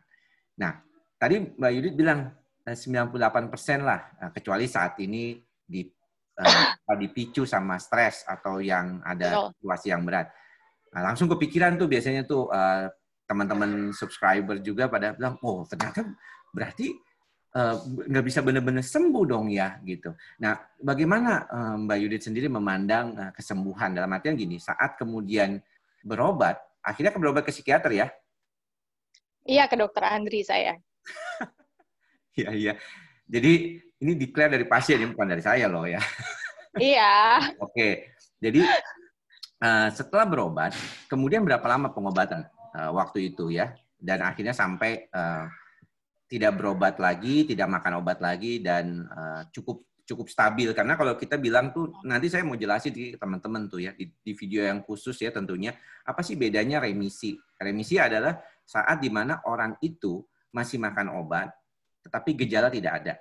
Nah, 0.60 0.84
tadi 1.16 1.40
Mbak 1.56 1.72
Judith 1.72 1.96
bilang 1.96 2.36
98% 2.68 2.76
eh, 3.16 3.80
lah, 3.80 4.00
uh, 4.20 4.30
kecuali 4.36 4.68
saat 4.68 5.00
ini 5.00 5.40
di, 5.64 5.88
uh, 6.36 6.92
dipicu 7.00 7.48
sama 7.48 7.80
stres 7.80 8.28
atau 8.28 8.60
yang 8.60 9.00
ada 9.08 9.48
situasi 9.56 9.88
yang 9.88 10.04
berat. 10.04 10.36
Nah, 10.92 11.00
langsung 11.00 11.32
kepikiran 11.32 11.80
tuh 11.80 11.88
biasanya 11.88 12.28
tuh 12.28 12.52
uh, 12.52 12.92
teman-teman 13.24 13.88
subscriber 13.96 14.60
juga 14.60 14.84
pada 14.92 15.16
bilang, 15.16 15.40
oh 15.40 15.64
ternyata 15.64 16.04
berarti 16.52 17.05
nggak 17.56 18.24
uh, 18.24 18.26
bisa 18.26 18.44
benar-benar 18.44 18.84
sembuh 18.84 19.24
dong 19.24 19.48
ya 19.48 19.80
gitu. 19.80 20.12
Nah, 20.44 20.60
bagaimana 20.76 21.48
uh, 21.48 21.74
Mbak 21.88 21.98
Yudit 22.04 22.22
sendiri 22.28 22.52
memandang 22.52 23.16
uh, 23.16 23.32
kesembuhan 23.32 23.96
dalam 23.96 24.12
artian 24.12 24.36
gini, 24.36 24.60
saat 24.60 25.00
kemudian 25.00 25.56
berobat, 26.04 26.60
akhirnya 26.84 27.16
ke 27.16 27.18
berobat 27.18 27.42
ke 27.48 27.52
psikiater 27.56 27.96
ya? 27.96 28.06
Iya, 29.46 29.64
ke 29.72 29.76
dokter 29.78 30.04
Andri 30.04 30.44
saya. 30.44 30.76
Iya, 32.36 32.52
iya. 32.52 32.72
Jadi 33.24 33.80
ini 33.80 34.12
declare 34.12 34.60
dari 34.60 34.68
pasien, 34.68 35.00
ini 35.00 35.08
bukan 35.08 35.24
dari 35.24 35.40
saya 35.40 35.72
loh 35.72 35.88
ya. 35.88 35.96
Iya. 36.76 37.40
Oke, 37.56 38.12
jadi 38.36 38.60
uh, 39.64 39.88
setelah 39.88 40.28
berobat, 40.28 40.76
kemudian 41.08 41.40
berapa 41.40 41.64
lama 41.64 41.88
pengobatan 41.88 42.44
uh, 42.76 42.92
waktu 42.92 43.32
itu 43.32 43.48
ya? 43.48 43.72
Dan 43.96 44.20
akhirnya 44.20 44.52
sampai 44.52 45.08
uh, 45.08 45.48
tidak 46.26 46.58
berobat 46.58 46.98
lagi, 46.98 47.46
tidak 47.46 47.70
makan 47.70 48.02
obat 48.02 48.18
lagi 48.18 48.58
dan 48.58 49.06
uh, 49.06 49.46
cukup 49.54 49.86
cukup 50.06 50.26
stabil. 50.30 50.70
Karena 50.74 50.94
kalau 50.94 51.18
kita 51.18 51.38
bilang 51.38 51.74
tuh 51.74 51.90
nanti 52.06 52.30
saya 52.30 52.46
mau 52.46 52.54
jelasin 52.54 52.94
di 52.94 53.14
teman-teman 53.18 53.66
tuh 53.66 53.82
ya 53.82 53.94
di, 53.94 54.10
di 54.10 54.32
video 54.34 54.62
yang 54.66 54.82
khusus 54.86 55.18
ya 55.18 55.34
tentunya 55.34 55.74
apa 56.06 56.22
sih 56.22 56.38
bedanya 56.38 56.82
remisi? 56.82 57.34
Remisi 57.58 57.98
adalah 57.98 58.38
saat 58.62 59.02
di 59.02 59.10
mana 59.10 59.42
orang 59.46 59.78
itu 59.82 60.22
masih 60.54 60.78
makan 60.82 61.14
obat 61.18 61.50
tetapi 62.06 62.38
gejala 62.46 62.70
tidak 62.70 63.02
ada. 63.02 63.14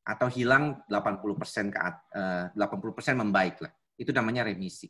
Atau 0.00 0.32
hilang 0.32 0.80
80% 0.88 1.68
ke 1.68 1.78
uh, 2.16 2.48
80% 2.56 3.20
membaik 3.20 3.60
lah. 3.60 3.72
Itu 4.00 4.16
namanya 4.16 4.48
remisi. 4.48 4.88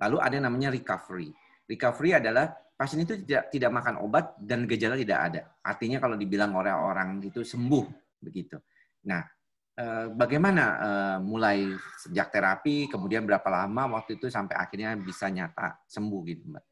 Lalu 0.00 0.16
ada 0.16 0.36
namanya 0.40 0.72
recovery. 0.72 1.28
Recovery 1.68 2.16
adalah 2.16 2.56
pasien 2.80 3.04
itu 3.04 3.20
tidak 3.28 3.52
tidak 3.52 3.70
makan 3.76 4.00
obat 4.00 4.32
dan 4.40 4.64
gejala 4.64 4.96
tidak 4.96 5.20
ada. 5.20 5.42
Artinya 5.60 6.00
kalau 6.00 6.16
dibilang 6.16 6.56
orang-orang 6.56 7.20
itu 7.20 7.44
sembuh 7.44 7.84
begitu. 8.24 8.56
Nah, 9.04 9.20
eh, 9.76 10.08
bagaimana 10.08 10.64
eh, 10.80 11.18
mulai 11.20 11.68
sejak 12.00 12.32
terapi, 12.32 12.88
kemudian 12.88 13.28
berapa 13.28 13.44
lama 13.52 14.00
waktu 14.00 14.16
itu 14.16 14.32
sampai 14.32 14.56
akhirnya 14.56 14.96
bisa 14.96 15.28
nyata 15.28 15.76
sembuh 15.84 16.20
gitu, 16.24 16.56
Mbak? 16.56 16.64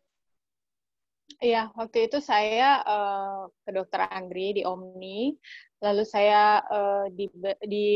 Iya, 1.38 1.71
waktu 1.77 2.11
itu 2.11 2.18
saya 2.18 2.83
uh, 2.83 3.47
ke 3.62 3.71
dokter 3.71 4.11
Andri 4.11 4.59
di 4.59 4.62
Omni, 4.66 5.38
lalu 5.79 6.03
saya 6.03 6.59
uh, 6.66 7.07
di, 7.14 7.31
di 7.62 7.88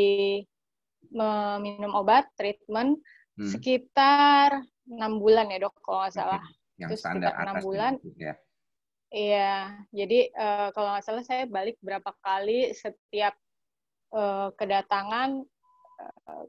minum 1.11 1.91
obat 1.99 2.31
treatment 2.39 3.03
hmm. 3.35 3.51
sekitar 3.51 4.63
enam 4.87 5.19
bulan 5.19 5.51
ya 5.51 5.67
dok 5.67 5.75
kalau 5.83 6.07
nggak 6.07 6.15
salah. 6.15 6.43
Yang 6.83 6.91
Terus 6.99 7.03
standar 7.07 7.33
enam 7.39 7.55
bulan. 7.63 7.93
Ya. 8.19 8.35
Iya, 9.13 9.77
jadi 9.93 10.33
uh, 10.33 10.69
kalau 10.73 10.89
nggak 10.97 11.05
salah 11.05 11.21
saya 11.21 11.45
balik 11.45 11.77
berapa 11.85 12.17
kali 12.25 12.73
setiap 12.73 13.37
uh, 14.17 14.49
kedatangan 14.57 15.45
uh, 16.01 16.45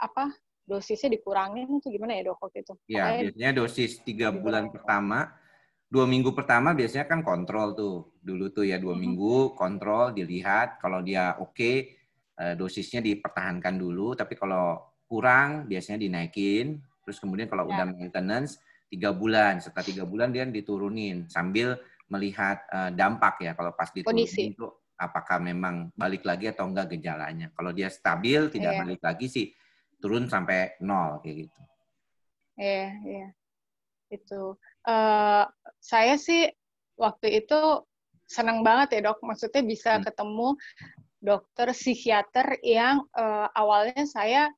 apa 0.00 0.32
dosisnya 0.64 1.20
dikurangin 1.20 1.68
itu 1.68 1.92
gimana 1.92 2.16
ya 2.16 2.32
dok 2.32 2.40
waktu 2.40 2.64
itu? 2.64 2.74
Iya, 2.88 3.28
biasanya 3.28 3.52
dosis 3.60 4.00
tiga 4.00 4.32
bulan 4.32 4.72
pertama, 4.72 5.36
dua 5.84 6.08
minggu 6.08 6.32
pertama 6.32 6.72
biasanya 6.72 7.04
kan 7.04 7.20
kontrol 7.20 7.76
tuh 7.76 8.16
dulu 8.24 8.56
tuh 8.56 8.64
ya 8.64 8.80
dua 8.80 8.96
hmm. 8.96 9.02
minggu 9.04 9.36
kontrol 9.52 10.16
dilihat 10.16 10.80
kalau 10.80 11.04
dia 11.04 11.36
oke 11.36 11.52
okay, 11.52 11.76
dosisnya 12.56 13.04
dipertahankan 13.04 13.76
dulu, 13.76 14.16
tapi 14.16 14.32
kalau 14.32 14.80
kurang 15.10 15.68
biasanya 15.68 16.00
dinaikin, 16.00 16.80
terus 17.04 17.20
kemudian 17.20 17.52
kalau 17.52 17.68
ya. 17.68 17.84
udah 17.84 17.84
maintenance 17.96 18.60
tiga 18.88 19.12
bulan, 19.12 19.60
setelah 19.60 19.84
tiga 19.84 20.04
bulan 20.08 20.32
dia 20.32 20.48
diturunin 20.48 21.28
sambil 21.28 21.76
melihat 22.08 22.64
uh, 22.72 22.90
dampak 22.90 23.44
ya 23.44 23.52
kalau 23.52 23.72
pas 23.76 23.92
diturunin 23.92 24.24
itu 24.56 24.66
apakah 24.98 25.38
memang 25.38 25.94
balik 25.94 26.26
lagi 26.26 26.50
atau 26.50 26.66
enggak 26.66 26.98
gejalanya. 26.98 27.54
Kalau 27.54 27.70
dia 27.70 27.86
stabil 27.92 28.50
tidak 28.50 28.72
yeah. 28.74 28.80
balik 28.82 29.00
lagi 29.04 29.26
sih 29.30 29.46
turun 30.02 30.26
sampai 30.26 30.80
nol 30.82 31.22
kayak 31.22 31.46
gitu. 31.46 31.60
Iya, 32.58 32.74
yeah, 32.74 32.90
iya. 33.06 33.18
Yeah. 33.18 33.30
Itu 34.08 34.42
uh, 34.88 35.44
saya 35.78 36.18
sih 36.18 36.50
waktu 36.98 37.44
itu 37.44 37.86
senang 38.26 38.66
banget 38.66 38.98
ya, 38.98 39.12
Dok. 39.12 39.22
Maksudnya 39.22 39.62
bisa 39.62 39.96
hmm. 39.96 40.04
ketemu 40.10 40.48
dokter 41.18 41.70
psikiater 41.74 42.62
yang 42.62 43.02
uh, 43.14 43.50
awalnya 43.54 44.06
saya 44.06 44.50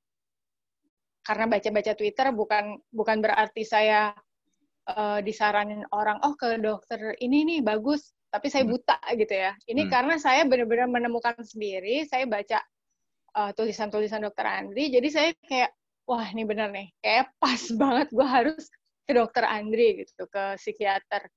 karena 1.31 1.47
baca-baca 1.47 1.95
Twitter 1.95 2.27
bukan 2.35 2.75
bukan 2.91 3.23
berarti 3.23 3.63
saya 3.63 4.11
uh, 4.91 5.23
disaranin 5.23 5.87
orang 5.95 6.19
oh 6.27 6.35
ke 6.35 6.59
dokter 6.59 7.15
ini 7.23 7.47
nih 7.47 7.61
bagus. 7.63 8.11
Tapi 8.35 8.51
saya 8.51 8.67
hmm. 8.67 8.73
buta 8.75 8.99
gitu 9.15 9.35
ya. 9.39 9.55
Ini 9.63 9.87
hmm. 9.87 9.91
karena 9.95 10.15
saya 10.19 10.43
benar-benar 10.43 10.91
menemukan 10.91 11.39
sendiri 11.39 12.03
saya 12.03 12.27
baca 12.27 12.59
uh, 13.39 13.55
tulisan-tulisan 13.55 14.27
dokter 14.27 14.43
Andri. 14.43 14.91
Jadi 14.91 15.09
saya 15.11 15.31
kayak 15.47 15.71
wah 16.11 16.27
ini 16.27 16.43
benar 16.43 16.75
nih. 16.75 16.91
Kayak 16.99 17.31
pas 17.39 17.63
banget 17.81 18.09
gue 18.11 18.27
harus 18.27 18.67
ke 19.07 19.15
dokter 19.15 19.47
Andri 19.47 20.03
gitu 20.03 20.27
ke 20.27 20.59
psikiater. 20.59 21.31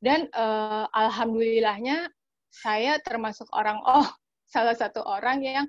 Dan 0.00 0.32
uh, 0.32 0.88
alhamdulillahnya 0.88 2.08
saya 2.48 2.96
termasuk 3.04 3.52
orang 3.52 3.76
oh 3.92 4.08
salah 4.48 4.72
satu 4.72 5.04
orang 5.04 5.44
yang 5.44 5.68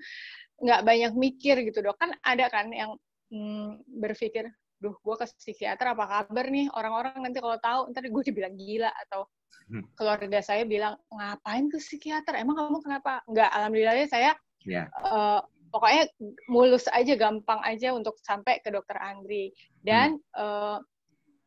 nggak 0.64 0.88
banyak 0.88 1.12
mikir 1.20 1.60
gitu 1.68 1.84
dok. 1.84 2.00
Kan 2.00 2.16
ada 2.24 2.48
kan 2.48 2.72
yang 2.72 2.96
hmm, 3.32 3.86
berpikir 3.88 4.50
duh 4.80 4.96
gue 5.00 5.16
ke 5.16 5.26
psikiater 5.40 5.96
apa 5.96 6.04
kabar 6.06 6.46
nih 6.52 6.68
orang-orang 6.76 7.16
nanti 7.24 7.40
kalau 7.40 7.58
tahu 7.64 7.80
ntar 7.96 8.04
gue 8.06 8.24
dibilang 8.28 8.54
gila 8.60 8.92
atau 9.08 9.26
hmm. 9.72 9.96
keluarga 9.96 10.40
saya 10.44 10.68
bilang 10.68 11.00
ngapain 11.10 11.72
ke 11.72 11.80
psikiater 11.80 12.36
emang 12.36 12.60
kamu 12.60 12.80
kenapa 12.84 13.24
nggak 13.26 13.50
alhamdulillahnya 13.56 14.08
saya 14.12 14.32
yeah. 14.68 14.86
Ya. 14.92 15.08
uh, 15.08 15.42
pokoknya 15.72 16.12
mulus 16.52 16.86
aja 16.92 17.16
gampang 17.16 17.60
aja 17.64 17.96
untuk 17.96 18.20
sampai 18.22 18.60
ke 18.60 18.70
dokter 18.70 19.00
Andri 19.00 19.56
dan 19.82 20.20
hmm. 20.36 20.40
uh, 20.40 20.78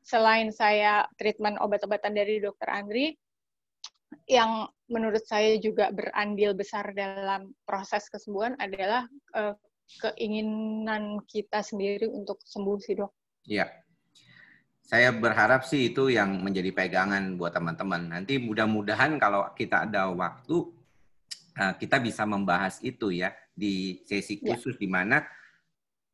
selain 0.09 0.49
saya 0.49 1.05
treatment 1.21 1.61
obat-obatan 1.61 2.17
dari 2.17 2.41
dokter 2.41 2.73
Andri 2.73 3.13
yang 4.25 4.65
menurut 4.89 5.21
saya 5.29 5.61
juga 5.61 5.93
berandil 5.93 6.57
besar 6.57 6.97
dalam 6.97 7.53
proses 7.69 8.09
kesembuhan 8.09 8.57
adalah 8.57 9.05
uh, 9.37 9.53
keinginan 9.97 11.25
kita 11.25 11.65
sendiri 11.65 12.05
untuk 12.09 12.45
sembuh 12.45 12.79
sih 12.79 12.95
dok. 13.01 13.13
Iya. 13.49 13.67
Saya 14.89 15.13
berharap 15.13 15.69
sih 15.69 15.93
itu 15.93 16.09
yang 16.09 16.41
menjadi 16.41 16.73
pegangan 16.73 17.37
buat 17.37 17.53
teman-teman. 17.53 18.09
Nanti 18.09 18.41
mudah-mudahan 18.41 19.21
kalau 19.21 19.49
kita 19.53 19.85
ada 19.85 20.09
waktu, 20.13 20.65
eh, 21.61 21.73
kita 21.77 22.01
bisa 22.01 22.25
membahas 22.25 22.81
itu 22.81 23.13
ya 23.13 23.33
di 23.53 24.01
sesi 24.05 24.41
iya. 24.41 24.57
khusus 24.57 24.77
ya. 24.77 24.81
di 24.81 24.89
mana 24.89 25.25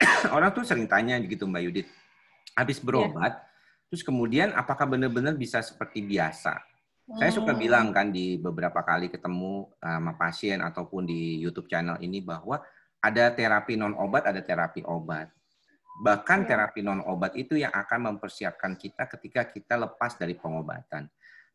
orang 0.35 0.51
tuh 0.51 0.67
sering 0.67 0.91
tanya 0.91 1.21
gitu 1.23 1.47
Mbak 1.47 1.63
Yudit, 1.71 1.87
habis 2.59 2.83
iya. 2.83 2.85
berobat, 2.87 3.33
ya. 3.39 3.43
terus 3.93 4.03
kemudian 4.03 4.51
apakah 4.59 4.91
benar-benar 4.91 5.39
bisa 5.39 5.63
seperti 5.63 6.03
biasa? 6.03 6.59
Hmm. 7.05 7.21
Saya 7.21 7.31
suka 7.31 7.53
hmm. 7.55 7.61
bilang 7.61 7.87
kan 7.95 8.11
di 8.11 8.41
beberapa 8.43 8.81
kali 8.83 9.07
ketemu 9.07 9.71
sama 9.79 10.19
pasien 10.19 10.59
ataupun 10.65 11.07
di 11.07 11.39
YouTube 11.39 11.71
channel 11.71 12.01
ini 12.03 12.25
bahwa 12.25 12.59
ada 13.05 13.29
terapi 13.37 13.77
non 13.77 13.93
obat, 14.01 14.25
ada 14.25 14.41
terapi 14.41 14.81
obat. 14.89 15.29
Bahkan 16.01 16.49
ya. 16.49 16.57
terapi 16.57 16.81
non 16.81 17.05
obat 17.05 17.37
itu 17.37 17.61
yang 17.61 17.71
akan 17.71 18.17
mempersiapkan 18.17 18.81
kita 18.81 19.05
ketika 19.13 19.45
kita 19.53 19.77
lepas 19.77 20.17
dari 20.17 20.33
pengobatan. 20.33 21.05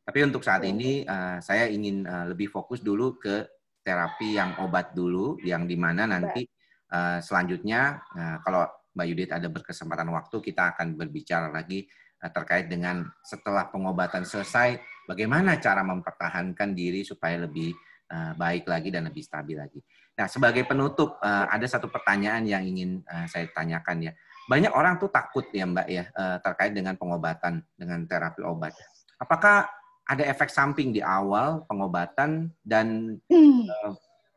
Tapi 0.05 0.19
untuk 0.21 0.45
saat 0.45 0.61
ya. 0.61 0.69
ini 0.69 1.01
uh, 1.09 1.41
saya 1.41 1.65
ingin 1.65 2.05
uh, 2.05 2.29
lebih 2.29 2.53
fokus 2.53 2.85
dulu 2.85 3.17
ke 3.17 3.49
terapi 3.81 4.37
yang 4.37 4.61
obat 4.61 4.93
dulu, 4.93 5.41
yang 5.41 5.65
di 5.65 5.73
mana 5.73 6.05
nanti 6.05 6.45
uh, 6.93 7.17
selanjutnya 7.17 7.97
uh, 8.13 8.37
kalau 8.45 8.69
Mbak 8.93 9.05
Yudit 9.09 9.29
ada 9.33 9.47
berkesempatan 9.49 10.09
waktu 10.13 10.37
kita 10.41 10.77
akan 10.77 10.97
berbicara 10.97 11.49
lagi 11.49 11.89
uh, 12.21 12.29
terkait 12.29 12.69
dengan 12.69 13.09
setelah 13.25 13.69
pengobatan 13.73 14.21
selesai, 14.21 14.77
bagaimana 15.09 15.57
cara 15.57 15.81
mempertahankan 15.81 16.77
diri 16.77 17.01
supaya 17.01 17.41
lebih 17.45 17.73
uh, 18.13 18.33
baik 18.37 18.69
lagi 18.69 18.89
dan 18.93 19.09
lebih 19.09 19.25
stabil 19.25 19.57
lagi. 19.57 19.81
Nah, 20.19 20.27
sebagai 20.27 20.67
penutup, 20.67 21.15
uh, 21.23 21.47
ada 21.47 21.63
satu 21.63 21.87
pertanyaan 21.87 22.43
yang 22.43 22.59
ingin 22.59 22.99
uh, 23.07 23.23
saya 23.23 23.47
tanyakan 23.55 24.03
ya. 24.03 24.11
Banyak 24.51 24.75
orang 24.75 24.99
tuh 24.99 25.07
takut 25.07 25.47
ya 25.55 25.63
Mbak 25.63 25.87
ya 25.87 26.11
uh, 26.11 26.37
terkait 26.43 26.75
dengan 26.75 26.99
pengobatan 26.99 27.63
dengan 27.79 28.03
terapi 28.03 28.43
obat. 28.43 28.75
Apakah 29.15 29.71
ada 30.03 30.23
efek 30.27 30.51
samping 30.51 30.91
di 30.91 30.99
awal 30.99 31.63
pengobatan 31.71 32.51
dan 32.67 33.15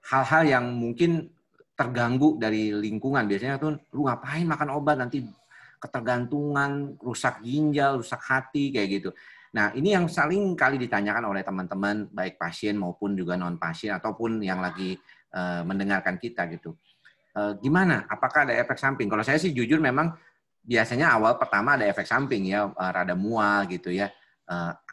hal-hal 0.07 0.43
uh, 0.47 0.51
yang 0.55 0.71
mungkin 0.71 1.35
terganggu 1.75 2.39
dari 2.39 2.71
lingkungan? 2.71 3.27
Biasanya 3.27 3.59
tuh 3.59 3.75
lu 3.91 4.07
ngapain 4.07 4.47
makan 4.47 4.71
obat 4.79 5.03
nanti 5.03 5.27
ketergantungan, 5.83 6.95
rusak 7.03 7.43
ginjal, 7.43 7.99
rusak 7.99 8.23
hati 8.23 8.71
kayak 8.71 9.03
gitu. 9.03 9.11
Nah, 9.53 9.75
ini 9.75 9.99
yang 9.99 10.07
saling 10.07 10.55
kali 10.55 10.79
ditanyakan 10.79 11.27
oleh 11.27 11.43
teman-teman 11.43 12.07
baik 12.15 12.39
pasien 12.39 12.79
maupun 12.79 13.19
juga 13.19 13.35
non 13.35 13.59
pasien 13.59 13.99
ataupun 13.99 14.39
yang 14.47 14.63
lagi 14.63 14.95
uh, 15.33 15.67
mendengarkan 15.67 16.21
kita 16.21 16.47
gitu. 16.53 16.77
Uh, 17.33 17.57
gimana? 17.59 18.05
Apakah 18.07 18.47
ada 18.47 18.55
efek 18.55 18.77
samping? 18.77 19.09
Kalau 19.09 19.25
saya 19.25 19.41
sih 19.41 19.57
jujur 19.57 19.81
memang 19.81 20.13
biasanya 20.63 21.17
awal 21.17 21.41
pertama 21.41 21.75
ada 21.75 21.89
efek 21.89 22.07
samping 22.07 22.47
ya, 22.53 22.69
uh, 22.69 22.91
rada 22.93 23.17
mual 23.17 23.67
gitu 23.67 23.91
ya. 23.91 24.13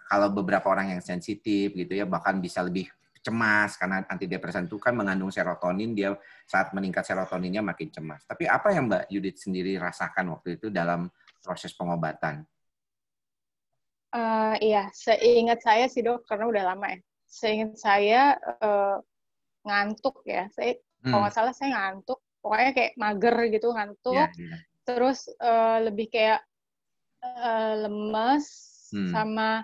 Kalau 0.09 0.31
beberapa 0.31 0.71
orang 0.71 0.95
yang 0.95 1.03
sensitif 1.03 1.75
gitu 1.75 1.91
ya, 1.91 2.07
bahkan 2.07 2.39
bisa 2.39 2.63
lebih 2.63 2.87
cemas 3.19 3.75
karena 3.75 4.07
antidepresan 4.07 4.71
itu 4.71 4.79
kan 4.79 4.95
mengandung 4.95 5.27
serotonin, 5.29 5.91
dia 5.91 6.15
saat 6.47 6.71
meningkat 6.71 7.03
serotoninnya 7.03 7.59
makin 7.59 7.91
cemas. 7.91 8.23
Tapi 8.23 8.47
apa 8.47 8.71
yang 8.71 8.87
Mbak 8.87 9.11
Yudit 9.11 9.35
sendiri 9.35 9.75
rasakan 9.75 10.31
waktu 10.31 10.55
itu 10.55 10.71
dalam 10.71 11.11
proses 11.43 11.75
pengobatan? 11.75 12.47
Uh, 14.15 14.55
iya, 14.63 14.87
seingat 14.95 15.61
saya 15.61 15.85
sih 15.91 16.01
dok, 16.01 16.23
karena 16.23 16.49
udah 16.49 16.63
lama 16.73 16.87
ya. 16.89 16.99
Seingat 17.27 17.77
saya 17.77 18.39
uh, 18.63 19.03
ngantuk 19.65 20.21
ya. 20.23 20.47
Saya 20.53 20.77
hmm. 20.77 21.11
kalau 21.11 21.21
nggak 21.25 21.35
salah 21.35 21.53
saya 21.55 21.69
ngantuk. 21.75 22.19
Pokoknya 22.39 22.71
kayak 22.71 22.93
mager 22.95 23.35
gitu 23.51 23.67
ngantuk. 23.75 24.15
Yeah, 24.15 24.31
yeah. 24.39 24.59
Terus 24.87 25.27
uh, 25.43 25.83
lebih 25.83 26.07
kayak 26.09 26.41
uh, 27.21 27.73
lemes 27.87 28.45
hmm. 28.95 29.11
sama 29.11 29.63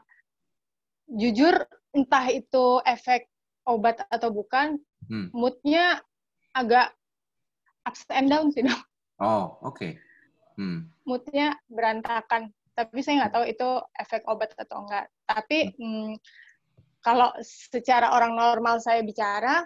jujur 1.08 1.56
entah 1.96 2.28
itu 2.28 2.84
efek 2.84 3.32
obat 3.66 4.04
atau 4.12 4.30
bukan, 4.30 4.78
hmm. 5.08 5.32
moodnya 5.32 6.04
agak 6.54 6.94
ups 7.88 8.04
and 8.12 8.30
down 8.30 8.52
sih 8.52 8.62
dong. 8.62 8.84
Oh 9.22 9.58
oke. 9.64 9.80
Okay. 9.80 9.92
Hmm. 10.60 10.92
Moodnya 11.08 11.56
berantakan. 11.72 12.52
Tapi 12.76 13.00
saya 13.00 13.24
nggak 13.24 13.34
tahu 13.34 13.46
itu 13.48 13.70
efek 13.96 14.28
obat 14.28 14.52
atau 14.60 14.84
enggak. 14.84 15.08
Tapi 15.24 15.72
hmm. 15.72 15.80
Hmm, 15.80 16.12
kalau 17.00 17.30
secara 17.46 18.18
orang 18.18 18.34
normal 18.34 18.82
saya 18.82 19.06
bicara, 19.06 19.62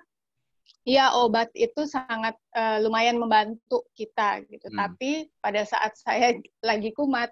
Iya, 0.88 1.12
obat 1.20 1.52
itu 1.54 1.84
sangat 1.84 2.40
uh, 2.56 2.80
lumayan 2.80 3.20
membantu 3.20 3.84
kita 3.94 4.40
gitu. 4.48 4.72
Hmm. 4.72 4.78
Tapi 4.80 5.28
pada 5.44 5.62
saat 5.68 6.00
saya 6.00 6.40
lagi 6.64 6.96
kumat, 6.96 7.30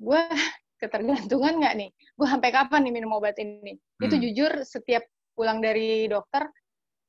gue 0.00 0.22
ketergantungan 0.82 1.60
nggak 1.60 1.74
nih? 1.76 1.90
Gue 2.16 2.26
sampai 2.28 2.50
kapan 2.50 2.88
nih 2.88 2.94
minum 2.94 3.12
obat 3.12 3.36
ini? 3.36 3.76
Hmm. 3.76 4.04
Itu 4.08 4.16
jujur 4.16 4.64
setiap 4.64 5.04
pulang 5.36 5.60
dari 5.60 6.08
dokter 6.08 6.48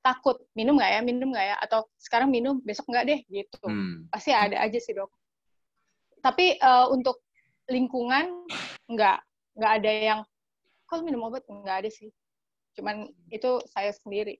takut 0.03 0.37
minum 0.53 0.77
nggak 0.77 0.91
ya, 0.91 1.01
minum 1.01 1.31
nggak 1.31 1.45
ya? 1.49 1.55
Atau 1.63 1.87
sekarang 1.97 2.29
minum, 2.29 2.59
besok 2.61 2.91
nggak 2.91 3.05
deh 3.07 3.19
gitu. 3.31 3.63
Hmm. 3.63 4.11
Pasti 4.11 4.35
ada 4.35 4.59
aja 4.59 4.77
sih 4.77 4.91
dok. 4.91 5.09
Tapi 6.19 6.59
uh, 6.59 6.91
untuk 6.91 7.23
lingkungan 7.71 8.45
nggak 8.91 9.17
nggak 9.55 9.71
ada 9.81 9.91
yang 9.91 10.19
kalau 10.85 11.01
minum 11.01 11.25
obat 11.25 11.47
nggak 11.47 11.77
ada 11.85 11.89
sih. 11.89 12.11
Cuman 12.75 13.07
itu 13.31 13.63
saya 13.71 13.95
sendiri 13.95 14.37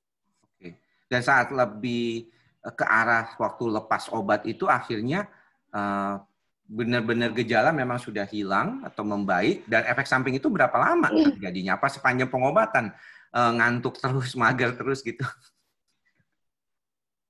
dan 1.10 1.22
saat 1.22 1.54
lebih 1.54 2.30
ke 2.74 2.86
arah 2.86 3.38
waktu 3.38 3.64
lepas 3.70 4.10
obat 4.10 4.42
itu 4.50 4.66
akhirnya 4.66 5.30
uh, 5.70 6.18
benar-benar 6.66 7.30
gejala 7.38 7.70
memang 7.70 8.02
sudah 8.02 8.26
hilang 8.26 8.82
atau 8.82 9.06
membaik 9.06 9.70
dan 9.70 9.86
efek 9.86 10.10
samping 10.10 10.42
itu 10.42 10.50
berapa 10.50 10.74
lama 10.74 11.14
terjadinya? 11.14 11.78
Apa 11.78 11.94
sepanjang 11.94 12.30
pengobatan 12.30 12.90
uh, 13.38 13.52
ngantuk 13.54 14.02
terus, 14.02 14.34
mager 14.42 14.74
terus 14.74 15.06
gitu? 15.06 15.26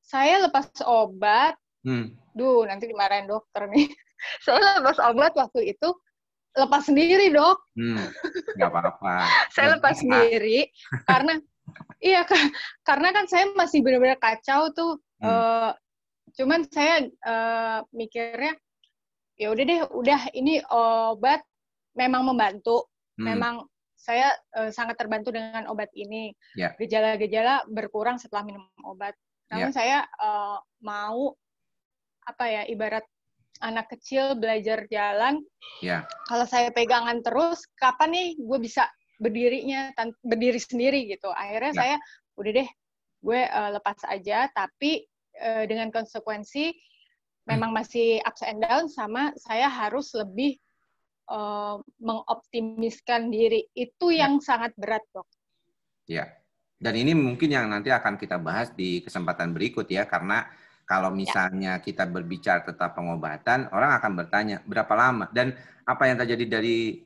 Saya 0.06 0.48
lepas 0.48 0.72
obat, 0.88 1.60
hmm. 1.84 2.16
duh 2.32 2.64
nanti 2.64 2.88
dimarahin 2.88 3.28
dokter 3.28 3.68
nih. 3.68 3.92
Saya 4.46 4.80
lepas 4.80 4.98
obat 5.04 5.36
waktu 5.36 5.76
itu 5.76 5.90
lepas 6.56 6.88
sendiri 6.88 7.36
dok. 7.36 7.60
Hmm, 7.76 8.00
gak 8.56 8.72
apa-apa. 8.72 9.28
saya 9.56 9.76
lepas 9.76 10.00
sendiri 10.00 10.72
karena 11.04 11.36
iya 12.04 12.22
karena 12.86 13.10
kan 13.16 13.26
saya 13.26 13.50
masih 13.54 13.82
benar-benar 13.82 14.20
kacau 14.22 14.70
tuh 14.72 15.02
Hmm. 15.22 15.32
Uh, 15.32 15.72
cuman 16.36 16.68
saya 16.68 17.08
uh, 17.24 17.80
mikirnya 17.96 18.54
ya 19.40 19.52
udah 19.52 19.64
deh, 19.64 19.82
udah 19.92 20.22
ini 20.36 20.60
obat 20.72 21.44
memang 21.96 22.28
membantu, 22.28 22.88
hmm. 23.20 23.24
memang 23.24 23.56
saya 23.96 24.32
uh, 24.60 24.72
sangat 24.72 25.00
terbantu 25.00 25.32
dengan 25.32 25.68
obat 25.72 25.90
ini. 25.96 26.36
Yeah. 26.60 26.76
Gejala-gejala 26.76 27.66
berkurang 27.72 28.20
setelah 28.20 28.44
minum 28.44 28.64
obat. 28.84 29.16
Namun 29.52 29.72
yeah. 29.72 29.76
saya 29.76 29.98
uh, 30.20 30.60
mau 30.84 31.36
apa 32.26 32.46
ya 32.50 32.62
ibarat 32.68 33.06
anak 33.64 33.88
kecil 33.96 34.36
belajar 34.36 34.84
jalan. 34.92 35.40
Yeah. 35.80 36.04
Kalau 36.28 36.44
saya 36.44 36.70
pegangan 36.76 37.24
terus, 37.24 37.64
kapan 37.80 38.12
nih 38.12 38.28
gue 38.36 38.60
bisa 38.60 38.84
berdirinya 39.22 39.96
berdiri 40.24 40.60
sendiri 40.60 41.08
gitu. 41.10 41.32
Akhirnya 41.32 41.72
yeah. 41.72 41.80
saya 41.80 41.96
udah 42.36 42.52
deh 42.64 42.70
gue 43.26 43.42
uh, 43.42 43.70
lepas 43.80 43.98
aja 44.06 44.46
tapi 44.54 45.08
uh, 45.42 45.66
dengan 45.66 45.90
konsekuensi 45.90 46.76
memang 47.50 47.74
masih 47.74 48.22
ups 48.26 48.44
and 48.46 48.62
down 48.62 48.86
sama 48.86 49.34
saya 49.38 49.70
harus 49.70 50.14
lebih 50.14 50.58
uh, 51.30 51.82
mengoptimiskan 52.02 53.30
diri 53.30 53.66
itu 53.74 54.14
ya. 54.14 54.26
yang 54.26 54.42
sangat 54.42 54.74
berat 54.78 55.02
dok. 55.14 55.26
Ya, 56.06 56.30
dan 56.78 56.94
ini 56.94 57.18
mungkin 57.18 57.50
yang 57.50 57.66
nanti 57.66 57.90
akan 57.90 58.18
kita 58.18 58.38
bahas 58.38 58.70
di 58.74 59.02
kesempatan 59.02 59.54
berikut 59.54 59.90
ya 59.90 60.06
karena 60.06 60.46
kalau 60.86 61.10
ya. 61.14 61.18
misalnya 61.18 61.82
ya. 61.82 61.82
kita 61.82 62.06
berbicara 62.06 62.62
tentang 62.62 62.94
pengobatan 62.94 63.74
orang 63.74 63.98
akan 63.98 64.12
bertanya 64.14 64.58
berapa 64.66 64.94
lama 64.94 65.26
dan 65.34 65.54
apa 65.86 66.04
yang 66.10 66.18
terjadi 66.22 66.46
dari 66.62 67.02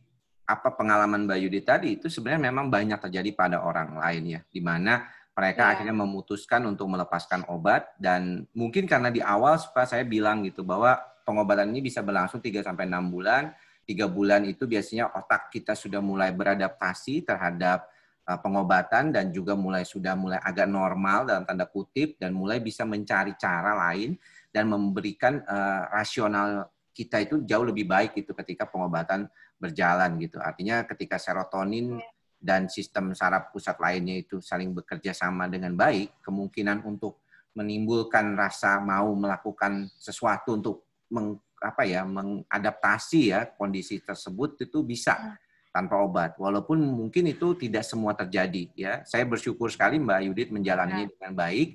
apa 0.50 0.74
pengalaman 0.74 1.30
Mbak 1.30 1.40
Yudi 1.46 1.62
tadi 1.62 1.90
itu 2.02 2.10
sebenarnya 2.10 2.50
memang 2.50 2.74
banyak 2.74 2.98
terjadi 2.98 3.30
pada 3.38 3.62
orang 3.62 4.02
lain 4.02 4.24
ya 4.26 4.42
di 4.50 4.58
mana 4.66 5.06
mereka 5.38 5.70
yeah. 5.70 5.72
akhirnya 5.78 5.96
memutuskan 5.96 6.66
untuk 6.66 6.90
melepaskan 6.90 7.46
obat 7.48 7.94
dan 8.02 8.50
mungkin 8.58 8.90
karena 8.90 9.14
di 9.14 9.22
awal 9.22 9.62
suka 9.62 9.86
saya 9.86 10.02
bilang 10.04 10.42
gitu 10.42 10.66
bahwa 10.66 10.98
pengobatan 11.30 11.70
ini 11.70 11.86
bisa 11.86 12.02
berlangsung 12.02 12.42
3 12.42 12.66
sampai 12.66 12.90
6 12.90 13.14
bulan. 13.14 13.54
Tiga 13.86 14.06
bulan 14.06 14.46
itu 14.46 14.70
biasanya 14.70 15.14
otak 15.18 15.50
kita 15.50 15.74
sudah 15.74 15.98
mulai 15.98 16.30
beradaptasi 16.30 17.26
terhadap 17.26 17.90
uh, 18.26 18.38
pengobatan 18.38 19.10
dan 19.10 19.34
juga 19.34 19.58
mulai 19.58 19.82
sudah 19.82 20.14
mulai 20.14 20.38
agak 20.42 20.70
normal 20.70 21.26
dalam 21.26 21.42
tanda 21.46 21.66
kutip 21.66 22.18
dan 22.22 22.34
mulai 22.38 22.62
bisa 22.62 22.86
mencari 22.86 23.34
cara 23.34 23.74
lain 23.90 24.14
dan 24.54 24.70
memberikan 24.70 25.42
uh, 25.42 25.90
rasional 25.90 26.70
kita 26.94 27.18
itu 27.26 27.42
jauh 27.50 27.66
lebih 27.66 27.90
baik 27.90 28.14
itu 28.14 28.30
ketika 28.38 28.70
pengobatan 28.70 29.26
berjalan 29.60 30.16
gitu. 30.18 30.40
Artinya 30.40 30.88
ketika 30.88 31.20
serotonin 31.20 32.00
yeah 32.00 32.18
dan 32.40 32.72
sistem 32.72 33.12
saraf 33.12 33.52
pusat 33.52 33.76
lainnya 33.84 34.16
itu 34.16 34.40
saling 34.40 34.72
bekerja 34.72 35.12
sama 35.12 35.52
dengan 35.52 35.76
baik, 35.76 36.24
kemungkinan 36.24 36.88
untuk 36.88 37.20
menimbulkan 37.52 38.40
rasa 38.40 38.80
mau 38.80 39.12
melakukan 39.12 39.92
sesuatu 40.00 40.56
untuk 40.56 40.88
meng, 41.12 41.36
apa 41.60 41.84
ya 41.84 42.08
mengadaptasi 42.08 43.36
ya 43.36 43.44
kondisi 43.52 44.00
tersebut 44.00 44.56
itu 44.64 44.80
bisa 44.88 45.20
hmm. 45.20 45.36
tanpa 45.76 46.00
obat. 46.00 46.40
Walaupun 46.40 46.80
mungkin 46.80 47.28
itu 47.28 47.60
tidak 47.60 47.84
semua 47.84 48.16
terjadi 48.16 48.72
ya. 48.72 49.04
Saya 49.04 49.28
bersyukur 49.28 49.68
sekali 49.68 50.00
Mbak 50.00 50.20
Yudit 50.32 50.50
menjalani 50.56 51.04
ya. 51.04 51.12
dengan 51.12 51.34
baik, 51.36 51.70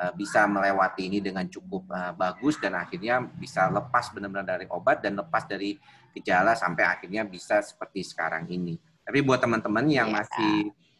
eh, 0.00 0.12
bisa 0.16 0.48
melewati 0.48 1.12
ini 1.12 1.20
dengan 1.20 1.44
cukup 1.44 1.92
eh, 1.92 2.12
bagus 2.16 2.56
dan 2.56 2.72
akhirnya 2.80 3.20
bisa 3.20 3.68
lepas 3.68 4.08
benar-benar 4.16 4.48
dari 4.48 4.64
obat 4.72 5.04
dan 5.04 5.20
lepas 5.20 5.44
dari 5.44 5.76
gejala 6.16 6.56
sampai 6.56 6.88
akhirnya 6.88 7.28
bisa 7.28 7.60
seperti 7.60 8.00
sekarang 8.00 8.48
ini. 8.48 8.80
Tapi 9.04 9.20
buat 9.20 9.38
teman-teman 9.38 9.86
yang 9.86 10.08
yeah. 10.10 10.16
masih 10.24 10.54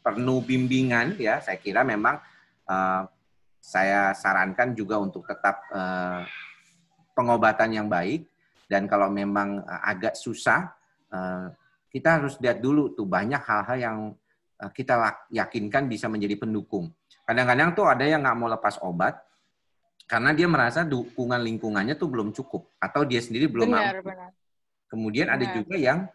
perlu 0.05 0.45
bimbingan 0.45 1.19
ya, 1.19 1.43
saya 1.43 1.59
kira 1.59 1.83
memang 1.83 2.21
uh, 2.69 3.03
saya 3.59 4.15
sarankan 4.15 4.77
juga 4.77 5.01
untuk 5.03 5.27
tetap 5.27 5.67
uh, 5.75 6.23
pengobatan 7.17 7.75
yang 7.75 7.89
baik 7.91 8.29
dan 8.71 8.87
kalau 8.87 9.11
memang 9.11 9.59
uh, 9.67 9.83
agak 9.83 10.15
susah 10.15 10.71
uh, 11.11 11.51
kita 11.91 12.23
harus 12.23 12.39
lihat 12.39 12.63
dulu 12.63 12.95
tuh 12.95 13.09
banyak 13.09 13.43
hal-hal 13.43 13.79
yang 13.81 13.99
uh, 14.63 14.71
kita 14.71 15.27
yakinkan 15.35 15.91
bisa 15.91 16.07
menjadi 16.07 16.39
pendukung. 16.39 16.95
Kadang-kadang 17.27 17.75
tuh 17.75 17.91
ada 17.91 18.07
yang 18.07 18.23
nggak 18.23 18.37
mau 18.39 18.47
lepas 18.47 18.79
obat 18.87 19.19
karena 20.07 20.31
dia 20.31 20.47
merasa 20.47 20.87
dukungan 20.87 21.43
lingkungannya 21.43 21.99
tuh 21.99 22.07
belum 22.07 22.31
cukup 22.31 22.71
atau 22.79 23.03
dia 23.03 23.19
sendiri 23.19 23.51
belum 23.51 23.75
benar, 23.75 23.99
mampu. 23.99 24.15
Benar. 24.15 24.31
Kemudian 24.87 25.31
ada 25.31 25.44
juga 25.51 25.75
yang 25.75 26.07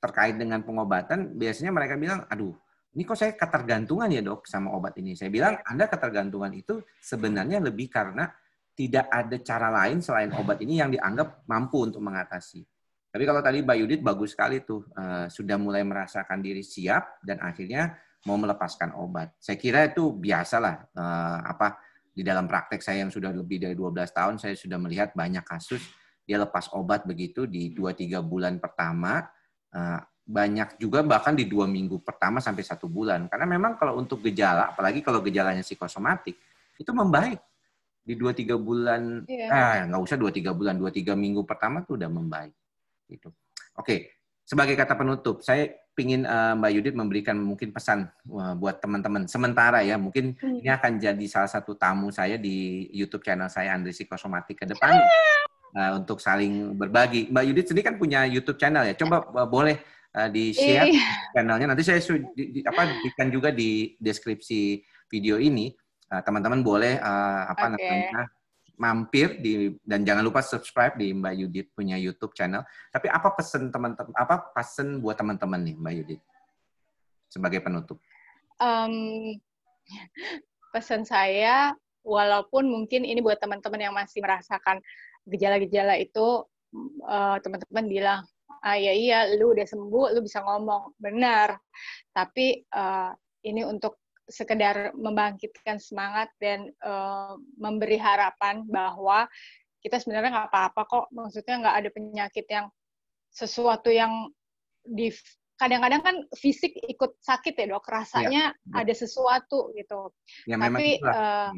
terkait 0.00 0.34
dengan 0.34 0.64
pengobatan, 0.64 1.36
biasanya 1.36 1.70
mereka 1.70 1.94
bilang, 1.94 2.24
aduh, 2.26 2.56
ini 2.96 3.06
kok 3.06 3.18
saya 3.20 3.36
ketergantungan 3.38 4.10
ya 4.10 4.24
dok 4.24 4.48
sama 4.48 4.74
obat 4.74 4.98
ini. 4.98 5.14
Saya 5.14 5.30
bilang, 5.30 5.60
Anda 5.62 5.86
ketergantungan 5.86 6.50
itu 6.56 6.82
sebenarnya 6.98 7.62
lebih 7.62 7.86
karena 7.86 8.26
tidak 8.74 9.06
ada 9.12 9.36
cara 9.44 9.68
lain 9.68 10.00
selain 10.00 10.32
obat 10.34 10.58
ini 10.64 10.80
yang 10.80 10.90
dianggap 10.90 11.44
mampu 11.46 11.84
untuk 11.86 12.00
mengatasi. 12.02 12.64
Tapi 13.10 13.22
kalau 13.26 13.42
tadi 13.42 13.60
Mbak 13.60 13.76
Yudit 13.84 14.00
bagus 14.00 14.32
sekali 14.34 14.62
tuh, 14.62 14.86
uh, 14.94 15.26
sudah 15.26 15.58
mulai 15.58 15.82
merasakan 15.82 16.40
diri 16.40 16.62
siap 16.62 17.20
dan 17.22 17.42
akhirnya 17.42 17.98
mau 18.24 18.38
melepaskan 18.38 18.96
obat. 18.96 19.34
Saya 19.38 19.58
kira 19.58 19.86
itu 19.90 20.14
biasalah 20.14 20.90
uh, 20.94 21.38
apa 21.44 21.78
di 22.10 22.26
dalam 22.26 22.46
praktek 22.50 22.82
saya 22.82 23.06
yang 23.06 23.12
sudah 23.12 23.30
lebih 23.30 23.62
dari 23.62 23.74
12 23.74 23.94
tahun 24.10 24.34
saya 24.36 24.54
sudah 24.58 24.78
melihat 24.82 25.14
banyak 25.14 25.42
kasus 25.46 25.80
dia 26.30 26.38
lepas 26.38 26.70
obat 26.70 27.02
begitu 27.02 27.50
di 27.50 27.74
2-3 27.74 28.22
bulan 28.22 28.62
pertama 28.62 29.26
Eh, 29.70 30.00
banyak 30.30 30.78
juga 30.78 31.02
bahkan 31.02 31.34
di 31.34 31.42
dua 31.46 31.66
minggu 31.66 32.02
pertama 32.06 32.38
sampai 32.38 32.62
satu 32.62 32.86
bulan. 32.86 33.26
Karena 33.26 33.46
memang 33.50 33.74
kalau 33.74 33.98
untuk 33.98 34.22
gejala, 34.22 34.70
apalagi 34.70 35.02
kalau 35.02 35.18
gejalanya 35.22 35.62
psikosomatik, 35.62 36.38
itu 36.78 36.90
membaik. 36.94 37.38
Di 38.02 38.14
dua 38.14 38.30
tiga 38.34 38.54
bulan, 38.58 39.26
yeah. 39.26 39.82
eh 39.82 39.90
nggak 39.90 40.02
usah 40.02 40.18
dua 40.18 40.30
tiga 40.30 40.54
bulan, 40.54 40.78
dua 40.78 40.90
tiga 40.94 41.18
minggu 41.18 41.42
pertama 41.46 41.82
tuh 41.82 41.98
udah 41.98 42.10
membaik. 42.10 42.54
Gitu. 43.10 43.30
Oke, 43.74 44.22
sebagai 44.46 44.78
kata 44.78 44.94
penutup, 44.94 45.42
saya 45.42 45.66
ingin 45.98 46.24
uh, 46.24 46.56
Mbak 46.56 46.70
Yudit 46.78 46.94
memberikan 46.96 47.36
mungkin 47.36 47.74
pesan 47.74 48.08
uh, 48.30 48.54
buat 48.54 48.78
teman-teman. 48.78 49.26
Sementara 49.26 49.82
ya, 49.82 49.98
mungkin 49.98 50.34
hmm. 50.38 50.62
ini 50.62 50.70
akan 50.70 50.98
jadi 50.98 51.26
salah 51.26 51.50
satu 51.50 51.74
tamu 51.74 52.08
saya 52.14 52.38
di 52.38 52.88
YouTube 52.94 53.22
channel 53.22 53.50
saya 53.50 53.74
Andri 53.74 53.92
Psikosomatik 53.92 54.62
ke 54.62 54.66
depan 54.66 54.94
uh, 55.74 56.00
untuk 56.00 56.18
saling 56.18 56.74
berbagi. 56.74 57.30
Mbak 57.30 57.44
Yudit 57.50 57.66
sendiri 57.70 57.84
kan 57.86 57.96
punya 57.96 58.26
YouTube 58.26 58.58
channel 58.58 58.86
ya. 58.86 58.94
Coba 58.98 59.22
uh, 59.22 59.48
boleh 59.48 59.78
uh, 60.14 60.28
di-share 60.30 60.90
iya. 60.90 61.30
channelnya. 61.34 61.66
Nanti 61.70 61.82
saya 61.86 62.00
di, 62.34 62.58
di, 62.58 62.60
apa 62.66 62.86
berikan 63.02 63.28
juga 63.30 63.48
di 63.54 63.94
deskripsi 63.98 64.82
video 65.10 65.38
ini. 65.38 65.74
Teman-teman 66.10 66.60
uh, 66.62 66.66
boleh 66.66 66.94
uh, 66.98 67.54
apa 67.54 67.70
okay. 67.70 67.74
namanya 67.78 68.22
mampir 68.80 69.38
di 69.44 69.76
dan 69.84 70.02
jangan 70.02 70.24
lupa 70.24 70.40
subscribe 70.40 70.96
di 70.96 71.12
Mbak 71.12 71.34
Yudit 71.36 71.66
punya 71.76 71.94
YouTube 72.00 72.34
channel. 72.34 72.66
Tapi 72.90 73.06
apa 73.06 73.30
pesan 73.36 73.70
teman-teman 73.70 74.10
apa 74.16 74.50
pesan 74.56 74.98
buat 74.98 75.14
teman-teman 75.14 75.60
nih 75.62 75.76
Mbak 75.78 75.94
Yudit 76.02 76.20
sebagai 77.30 77.62
penutup? 77.62 78.02
Um, 78.58 79.38
pesan 80.74 81.06
saya 81.06 81.76
walaupun 82.02 82.66
mungkin 82.66 83.04
ini 83.04 83.20
buat 83.20 83.38
teman-teman 83.38 83.80
yang 83.80 83.94
masih 83.94 84.24
merasakan 84.24 84.80
gejala-gejala 85.28 85.98
itu 86.00 86.44
uh, 87.04 87.36
teman-teman 87.42 87.86
bilang 87.88 88.20
ah 88.60 88.76
ya 88.76 88.92
iya 88.92 89.24
lu 89.40 89.56
udah 89.56 89.64
sembuh 89.64 90.12
lu 90.16 90.20
bisa 90.20 90.44
ngomong. 90.44 90.96
Benar. 91.00 91.56
Tapi 92.12 92.60
uh, 92.76 93.12
ini 93.44 93.64
untuk 93.64 94.00
sekedar 94.30 94.94
membangkitkan 94.94 95.82
semangat 95.82 96.30
dan 96.38 96.70
uh, 96.86 97.34
memberi 97.58 97.98
harapan 97.98 98.62
bahwa 98.68 99.26
kita 99.82 99.98
sebenarnya 99.98 100.30
nggak 100.36 100.48
apa-apa 100.52 100.82
kok. 100.86 101.06
Maksudnya 101.10 101.54
nggak 101.66 101.76
ada 101.76 101.88
penyakit 101.90 102.46
yang 102.46 102.66
sesuatu 103.32 103.88
yang 103.88 104.28
di 104.84 105.10
kadang-kadang 105.56 106.00
kan 106.00 106.16
fisik 106.36 106.76
ikut 106.84 107.16
sakit 107.20 107.56
ya 107.56 107.66
dok. 107.76 107.88
Rasanya 107.88 108.52
ya, 108.52 108.76
ada 108.76 108.92
sesuatu 108.92 109.72
gitu. 109.72 110.12
Ya, 110.44 110.60
tapi 110.60 111.00
uh, 111.00 111.50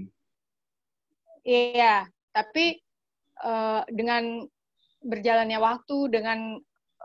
iya. 1.42 2.06
Tapi 2.32 2.80
uh, 3.42 3.82
dengan 3.90 4.46
berjalannya 5.02 5.58
waktu, 5.58 5.98
dengan 6.08 6.56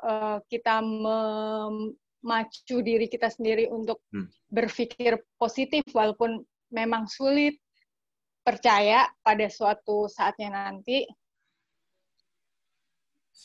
uh, 0.05 0.37
kita 0.47 0.79
memacu 0.85 2.75
diri 2.85 3.09
kita 3.09 3.33
sendiri 3.33 3.67
untuk 3.73 4.01
hmm. 4.13 4.29
berpikir 4.53 5.17
positif 5.35 5.83
walaupun 5.91 6.45
memang 6.69 7.09
sulit, 7.09 7.57
percaya 8.45 9.09
pada 9.25 9.49
suatu 9.49 10.07
saatnya 10.07 10.53
nanti. 10.53 11.03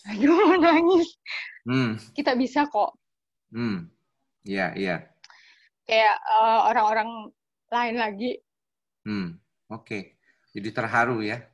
Aduh 0.12 0.34
mau 0.34 0.56
nangis. 0.60 1.16
Hmm. 1.62 1.94
kita 2.12 2.34
bisa 2.34 2.66
kok. 2.68 2.98
Hmm. 3.54 3.88
Iya 4.42 4.74
iya. 4.74 4.96
Kayak 5.86 6.16
uh, 6.26 6.60
orang-orang 6.70 7.10
lain 7.70 7.96
lagi. 7.98 8.32
Hmm. 9.02 9.38
Oke. 9.72 9.86
Okay. 9.88 10.02
jadi 10.52 10.68
terharu 10.74 11.24
ya 11.24 11.51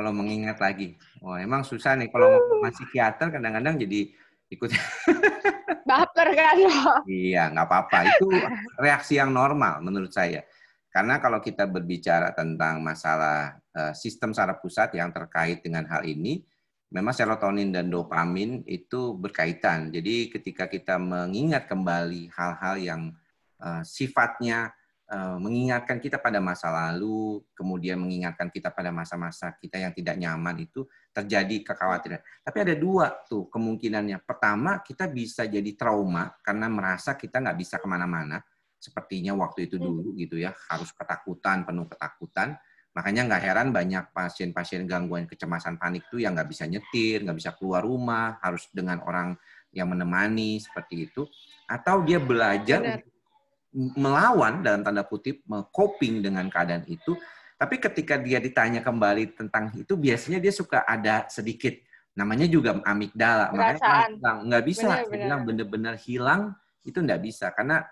kalau 0.00 0.16
mengingat 0.16 0.56
lagi. 0.56 0.96
Oh 1.20 1.36
emang 1.36 1.60
susah 1.60 1.92
nih 2.00 2.08
kalau 2.08 2.40
masih 2.64 2.88
psikiater 2.88 3.28
kadang-kadang 3.28 3.76
jadi 3.76 4.08
ikut. 4.48 4.72
Baper 5.88 6.28
kan 6.32 6.56
iya 7.04 7.52
nggak 7.52 7.68
apa-apa. 7.68 8.08
Itu 8.08 8.32
reaksi 8.80 9.20
yang 9.20 9.28
normal 9.36 9.84
menurut 9.84 10.08
saya. 10.08 10.40
Karena 10.88 11.20
kalau 11.20 11.44
kita 11.44 11.68
berbicara 11.68 12.32
tentang 12.32 12.80
masalah 12.80 13.60
uh, 13.76 13.92
sistem 13.92 14.32
saraf 14.32 14.64
pusat 14.64 14.96
yang 14.96 15.12
terkait 15.12 15.60
dengan 15.60 15.84
hal 15.86 16.02
ini 16.08 16.40
memang 16.90 17.14
serotonin 17.14 17.70
dan 17.70 17.92
dopamin 17.92 18.64
itu 18.64 19.14
berkaitan. 19.14 19.92
Jadi 19.92 20.32
ketika 20.32 20.66
kita 20.66 20.96
mengingat 20.96 21.68
kembali 21.68 22.32
hal-hal 22.34 22.74
yang 22.80 23.02
uh, 23.62 23.84
sifatnya 23.84 24.74
mengingatkan 25.10 25.98
kita 25.98 26.22
pada 26.22 26.38
masa 26.38 26.70
lalu, 26.70 27.42
kemudian 27.58 27.98
mengingatkan 27.98 28.46
kita 28.46 28.70
pada 28.70 28.94
masa-masa 28.94 29.58
kita 29.58 29.74
yang 29.74 29.90
tidak 29.90 30.14
nyaman 30.14 30.62
itu 30.62 30.86
terjadi 31.10 31.66
kekhawatiran. 31.66 32.22
Tapi 32.46 32.56
ada 32.62 32.74
dua 32.78 33.10
tuh 33.26 33.50
kemungkinannya. 33.50 34.22
Pertama, 34.22 34.78
kita 34.86 35.10
bisa 35.10 35.50
jadi 35.50 35.74
trauma 35.74 36.30
karena 36.46 36.70
merasa 36.70 37.18
kita 37.18 37.42
nggak 37.42 37.58
bisa 37.58 37.82
ke 37.82 37.86
mana-mana. 37.90 38.38
Sepertinya 38.78 39.34
waktu 39.34 39.66
itu 39.66 39.82
dulu 39.82 40.14
gitu 40.14 40.38
ya, 40.38 40.54
harus 40.70 40.94
ketakutan, 40.94 41.66
penuh 41.66 41.90
ketakutan 41.90 42.56
Makanya 42.90 43.30
nggak 43.30 43.42
heran 43.46 43.68
banyak 43.70 44.10
pasien-pasien 44.10 44.82
gangguan 44.82 45.30
kecemasan 45.30 45.78
panik 45.78 46.10
itu 46.10 46.18
yang 46.26 46.34
nggak 46.34 46.50
bisa 46.50 46.66
nyetir, 46.66 47.22
nggak 47.22 47.38
bisa 47.38 47.54
keluar 47.54 47.86
rumah, 47.86 48.42
harus 48.42 48.66
dengan 48.74 48.98
orang 49.06 49.38
yang 49.70 49.86
menemani 49.94 50.58
seperti 50.58 51.06
itu. 51.06 51.22
Atau 51.70 52.02
dia 52.02 52.18
belajar 52.18 52.82
Benar. 52.82 53.02
Melawan 53.74 54.66
dalam 54.66 54.82
tanda 54.82 55.06
kutip, 55.06 55.46
coping 55.70 56.22
dengan 56.22 56.50
keadaan 56.50 56.82
itu. 56.90 57.14
Tapi 57.60 57.76
ketika 57.76 58.16
dia 58.16 58.40
ditanya 58.40 58.80
kembali 58.80 59.36
tentang 59.36 59.70
itu, 59.76 59.94
biasanya 59.94 60.40
dia 60.40 60.50
suka 60.50 60.82
ada 60.88 61.28
sedikit 61.28 61.76
namanya 62.16 62.48
juga 62.48 62.80
amigdala. 62.82 63.52
Makanya 63.52 64.42
nggak 64.48 64.64
bisa, 64.64 65.04
bilang 65.06 65.44
benar-benar 65.46 65.94
hilang 66.00 66.56
itu 66.82 66.96
nggak 66.96 67.20
bisa 67.20 67.52
karena 67.52 67.84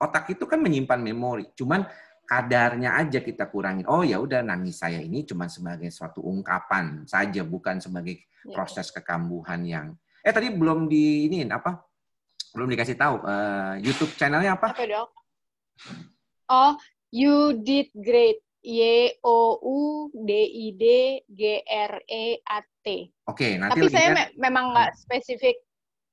otak 0.00 0.32
itu 0.32 0.48
kan 0.48 0.58
menyimpan 0.58 0.98
memori. 0.98 1.46
Cuman 1.54 1.86
kadarnya 2.26 2.96
aja 2.96 3.20
kita 3.20 3.46
kurangin. 3.52 3.84
Oh 3.86 4.00
ya 4.00 4.16
udah 4.16 4.40
nangis 4.40 4.80
saya 4.80 4.98
ini 4.98 5.28
cuma 5.28 5.46
sebagai 5.46 5.92
suatu 5.92 6.24
ungkapan 6.24 7.04
saja, 7.04 7.44
bukan 7.44 7.78
sebagai 7.78 8.24
ya. 8.42 8.56
proses 8.56 8.88
kekambuhan 8.88 9.60
yang. 9.62 9.88
Eh 10.24 10.32
tadi 10.32 10.48
belum 10.48 10.88
di 10.88 11.28
ini 11.28 11.44
apa? 11.52 11.91
Belum 12.52 12.68
dikasih 12.68 12.96
tahu. 12.96 13.24
Uh, 13.24 13.80
YouTube 13.80 14.12
channelnya 14.20 14.54
apa? 14.56 14.72
Apa 14.72 14.84
dok? 14.84 15.08
Oh, 16.52 16.72
you 17.08 17.56
did 17.64 17.88
great. 17.96 18.40
Y 18.62 19.10
O 19.26 19.58
U 19.58 20.06
D 20.14 20.30
I 20.46 20.66
D 20.78 20.84
G 21.26 21.66
R 21.66 21.98
E 22.06 22.38
A 22.46 22.62
T. 22.86 23.10
Oke, 23.26 23.58
nanti. 23.58 23.74
Tapi 23.74 23.90
saya 23.90 24.14
me 24.14 24.24
memang 24.38 24.70
nggak 24.70 24.94
spesifik 24.94 25.58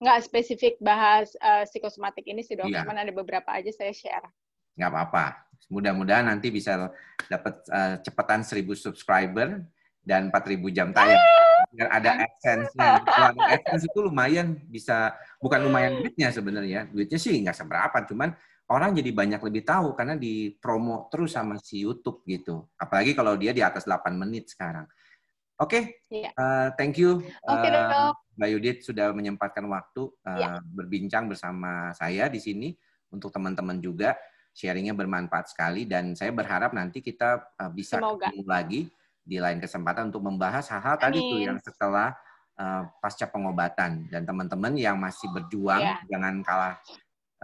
nggak 0.01 0.19
spesifik 0.25 0.73
bahas 0.81 1.29
uh, 1.45 1.61
psikosomatik 1.69 2.25
ini 2.25 2.41
sih 2.41 2.57
dok. 2.57 2.65
Iya. 2.65 2.81
Cuman 2.81 3.05
ada 3.05 3.13
beberapa 3.13 3.53
aja 3.53 3.69
saya 3.69 3.93
share. 3.93 4.25
Nggak 4.73 4.89
apa-apa. 4.89 5.45
Mudah-mudahan 5.69 6.25
nanti 6.25 6.49
bisa 6.49 6.89
dapat 7.29 7.61
uh, 7.69 8.01
cepetan 8.01 8.41
1000 8.41 8.65
subscriber 8.73 9.61
dan 10.01 10.33
4000 10.33 10.73
jam 10.73 10.89
tayang. 10.89 11.21
Biar 11.69 11.87
ada 11.93 12.25
AdSense-nya. 12.25 12.91
Kalau 13.05 13.41
AdSense 13.45 13.85
itu 13.85 13.99
lumayan 14.01 14.57
bisa 14.67 15.13
bukan 15.37 15.61
lumayan 15.65 16.01
duitnya 16.01 16.33
sebenarnya. 16.33 16.89
Duitnya 16.89 17.19
sih 17.21 17.37
nggak 17.39 17.57
seberapa, 17.57 17.97
cuman 18.09 18.33
orang 18.69 18.93
jadi 18.93 19.09
banyak 19.13 19.41
lebih 19.41 19.65
tahu 19.65 19.97
karena 19.97 20.13
di 20.17 20.53
promo 20.57 21.09
terus 21.09 21.33
sama 21.33 21.57
si 21.61 21.85
YouTube 21.85 22.25
gitu. 22.29 22.69
Apalagi 22.77 23.17
kalau 23.17 23.37
dia 23.37 23.53
di 23.53 23.65
atas 23.65 23.85
8 23.85 24.13
menit 24.13 24.53
sekarang. 24.53 24.85
Oke, 25.59 25.99
okay. 26.07 26.23
Iya. 26.23 26.31
uh, 26.39 26.71
thank 26.79 26.95
you, 26.95 27.19
okay, 27.43 27.67
uh, 27.75 28.15
Mbak 28.39 28.49
Yudit 28.55 28.77
sudah 28.79 29.11
menyempatkan 29.11 29.67
waktu 29.67 30.07
uh, 30.23 30.63
berbincang 30.71 31.27
bersama 31.27 31.91
saya 31.91 32.31
di 32.31 32.39
sini 32.39 32.71
untuk 33.11 33.27
teman-teman 33.35 33.75
juga 33.83 34.15
sharingnya 34.55 34.95
bermanfaat 34.95 35.51
sekali 35.51 35.83
dan 35.83 36.15
saya 36.15 36.31
berharap 36.31 36.71
nanti 36.71 37.03
kita 37.03 37.43
uh, 37.59 37.67
bisa 37.75 37.99
Semoga. 37.99 38.31
ketemu 38.31 38.43
lagi 38.47 38.81
di 39.29 39.37
lain 39.37 39.61
kesempatan 39.61 40.09
untuk 40.09 40.25
membahas 40.25 40.65
hal-hal 40.73 40.97
tadi 40.97 41.21
tuh 41.21 41.39
yang 41.45 41.61
setelah 41.61 42.17
uh, 42.57 42.89
pasca 42.97 43.29
pengobatan 43.29 44.09
dan 44.09 44.25
teman-teman 44.25 44.73
yang 44.73 44.97
masih 44.97 45.29
berjuang 45.29 45.85
yeah. 45.85 46.01
jangan 46.09 46.41
kalah 46.41 46.75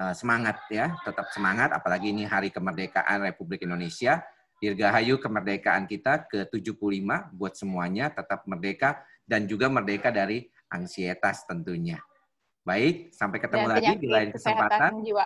uh, 0.02 0.14
semangat 0.18 0.58
ya 0.74 0.98
tetap 1.06 1.30
semangat 1.30 1.70
apalagi 1.78 2.10
ini 2.10 2.26
hari 2.26 2.50
kemerdekaan 2.50 3.22
Republik 3.22 3.62
Indonesia 3.62 4.26
Dirgahayu 4.56 5.20
kemerdekaan 5.20 5.84
kita 5.84 6.32
ke-75 6.32 7.04
buat 7.36 7.54
semuanya 7.60 8.08
tetap 8.08 8.48
merdeka 8.48 9.04
dan 9.28 9.46
juga 9.52 9.68
merdeka 9.68 10.16
dari 10.16 10.48
ansietas 10.72 11.44
tentunya. 11.44 12.00
Baik, 12.66 13.14
sampai 13.14 13.38
ketemu 13.44 13.68
dan 13.68 13.74
lagi 13.78 13.94
di 14.00 14.10
lain 14.10 14.30
kesempatan. 14.32 15.04
Jiwa. 15.06 15.26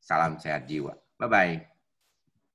Salam 0.00 0.38
sehat 0.38 0.64
jiwa. 0.64 0.96
Bye-bye. 1.18 1.71